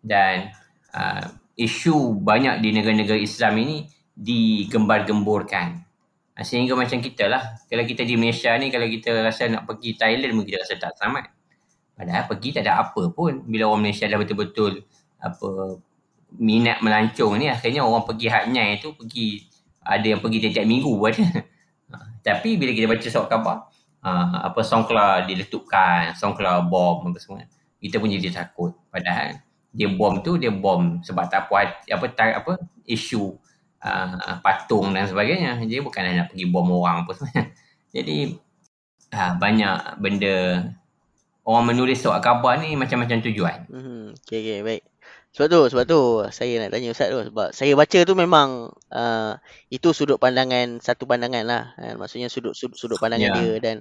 [0.01, 0.49] dan
[0.97, 3.85] uh, isu banyak di negara-negara Islam ini
[4.17, 5.85] digembar-gemburkan.
[6.33, 7.61] Uh, sehingga macam kita lah.
[7.69, 10.97] Kalau kita di Malaysia ni, kalau kita rasa nak pergi Thailand, mungkin kita rasa tak
[10.97, 11.25] selamat.
[11.93, 13.45] Padahal pergi tak ada apa pun.
[13.45, 14.81] Bila orang Malaysia dah betul-betul
[15.21, 15.77] apa
[16.41, 19.43] minat melancong ni akhirnya orang pergi Hatnyai tu pergi
[19.83, 21.25] ada yang pergi tiap-tiap minggu ada.
[21.91, 23.67] Ha, tapi bila kita baca surat khabar
[24.05, 27.45] uh, apa songkla diletupkan, songkla bom apa semua.
[27.81, 28.73] Kita pun jadi takut.
[28.89, 29.41] Padahal
[29.71, 33.37] dia bom tu dia bom sebab tak puas apa tak, apa isu
[33.81, 35.61] uh, patung dan sebagainya.
[35.65, 37.49] Dia bukan nak pergi bom orang apa semua.
[37.95, 38.37] Jadi
[39.13, 40.35] uh, banyak benda
[41.41, 43.65] orang menulis surat khabar ni macam-macam tujuan.
[43.69, 44.90] Hmm, okay, okay, baik.
[45.31, 47.23] Sebab tu, sebab tu saya nak tanya Ustaz tu.
[47.31, 49.33] Sebab saya baca tu memang uh,
[49.71, 51.63] itu sudut pandangan, satu pandangan lah.
[51.79, 51.95] Kan?
[51.95, 53.39] Maksudnya sudut, sudut, sudut pandangan yeah.
[53.39, 53.75] dia dan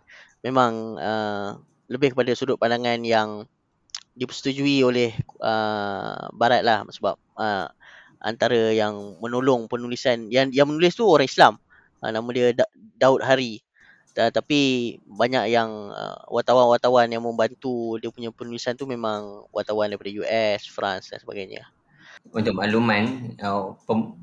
[0.46, 1.58] memang uh,
[1.90, 3.50] lebih kepada sudut pandangan yang
[4.14, 5.10] dipersetujui oleh
[5.42, 6.86] uh, Barat lah.
[6.86, 7.66] Sebab uh,
[8.22, 11.58] antara yang menolong penulisan, yang yang menulis tu orang Islam.
[11.98, 13.58] Uh, nama dia da- Daud Hari.
[14.18, 20.10] Uh, tapi banyak yang uh, wartawan-wartawan yang membantu dia punya penulisan tu memang wartawan daripada
[20.26, 21.62] US, France dan sebagainya.
[22.34, 24.18] Untuk makluman, uh, pem-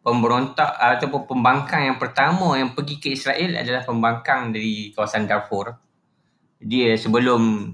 [0.00, 5.76] pemberontak ataupun pembangkang yang pertama yang pergi ke Israel adalah pembangkang dari kawasan Darfur.
[6.60, 7.72] Dia sebelum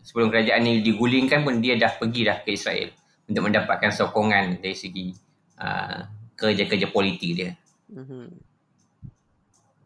[0.00, 2.88] sebelum kerajaan ini digulingkan pun dia dah pergi dah ke Israel
[3.28, 5.12] untuk mendapatkan sokongan dari segi
[5.60, 6.00] uh,
[6.38, 7.52] kerja-kerja politik dia.
[7.92, 8.55] Mm-hmm.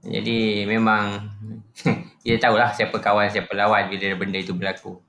[0.00, 1.28] Jadi memang
[2.24, 5.00] dia tahulah siapa kawan siapa lawan bila benda itu berlaku.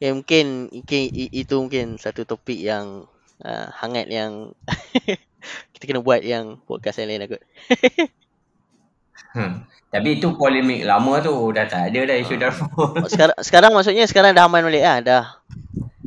[0.00, 3.04] Ya mungkin, mungkin itu mungkin satu topik yang
[3.44, 4.56] uh, hangat yang
[5.76, 7.38] kita kena buat yang podcast yang lain aku.
[9.36, 9.52] hmm.
[9.90, 12.88] Tapi itu polemik lama tu dah tak ada dah isu uh, Darfur.
[13.10, 15.24] Sekarang sekarang maksudnya sekarang dah aman balik ah dah.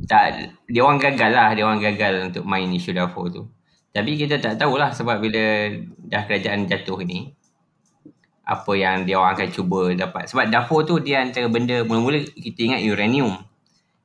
[0.08, 3.44] Tak dia orang gagal lah dia orang gagal untuk main isu Darfur tu.
[3.94, 5.70] Tapi kita tak tahulah sebab bila
[6.10, 7.30] dah kerajaan jatuh ni
[8.44, 10.28] apa yang dia orang akan cuba dapat.
[10.28, 13.40] Sebab Darfur tu dia antara benda mula-mula kita ingat uranium.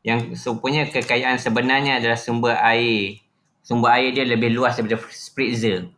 [0.07, 3.19] Yang sebenarnya kekayaan sebenarnya adalah sumber air.
[3.67, 5.91] Sumber air dia lebih luas daripada Spritzer.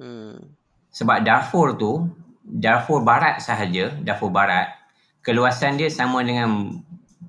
[0.00, 0.40] Hmm.
[0.88, 2.08] Sebab Darfur tu,
[2.46, 4.72] Darfur Barat sahaja, Darfur Barat,
[5.20, 6.80] keluasan dia sama dengan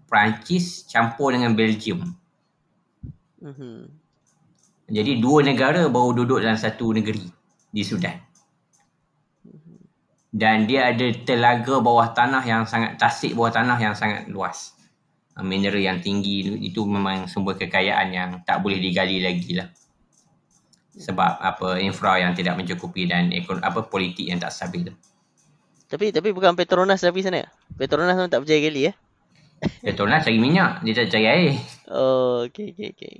[0.07, 2.15] Perancis campur dengan Belgium.
[3.43, 3.98] Hmm.
[4.89, 7.29] Jadi dua negara baru duduk dalam satu negeri
[7.69, 8.17] di Sudan.
[10.29, 14.77] Dan dia ada telaga bawah tanah yang sangat tasik bawah tanah yang sangat luas.
[15.33, 19.69] Ah, mineral yang tinggi itu, memang sumber kekayaan yang tak boleh digali lagi lah.
[20.99, 24.89] Sebab apa infra yang tidak mencukupi dan ekon, apa politik yang tak stabil.
[25.89, 27.49] Tapi tapi bukan Petronas tapi sana.
[27.73, 28.93] Petronas memang tak percaya gali ya.
[29.81, 31.53] Petronas cari minyak, dia tak cari air.
[31.89, 33.15] Oh, okey okey okey.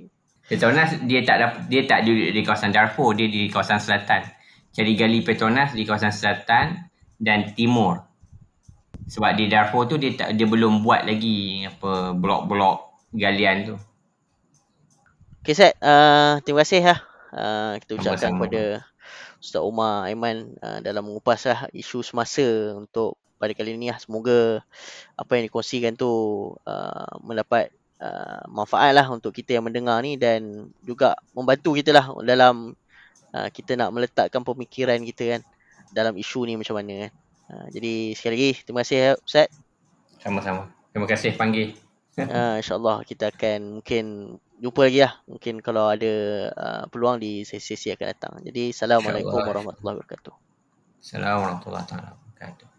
[0.50, 4.26] Petronas dia tak dapat dia tak duduk di kawasan Darfur, dia di kawasan selatan.
[4.74, 6.90] Cari gali Petronas di kawasan selatan
[7.22, 8.02] dan timur.
[9.06, 13.76] Sebab di Darfur tu dia tak dia belum buat lagi apa blok-blok galian tu.
[15.46, 17.00] Okay Seth, uh, terima kasih lah.
[17.30, 18.62] Uh, kita ucapkan kepada
[19.38, 24.02] Ustaz Umar Aiman uh, dalam mengupas lah isu semasa untuk pada kali ini lah.
[24.02, 24.66] Semoga
[25.14, 26.10] apa yang dikongsikan tu
[26.66, 27.70] uh, mendapat
[28.00, 32.72] uh, manfaat lah untuk kita yang mendengar ni dan juga membantu kita lah dalam
[33.36, 35.42] uh, kita nak meletakkan pemikiran kita kan
[35.92, 37.12] dalam isu ni macam mana kan.
[37.50, 39.48] Uh, jadi sekali lagi terima kasih Ustaz.
[40.20, 40.70] Sama-sama.
[40.90, 41.76] Terima kasih panggil.
[42.18, 45.14] uh, InsyaAllah kita akan mungkin jumpa lagi lah.
[45.28, 46.12] Mungkin kalau ada
[46.52, 48.32] uh, peluang di sesi-sesi akan datang.
[48.44, 50.34] Jadi Assalamualaikum warahmatullahi wabarakatuh.
[51.00, 52.69] Assalamualaikum warahmatullahi wabarakatuh.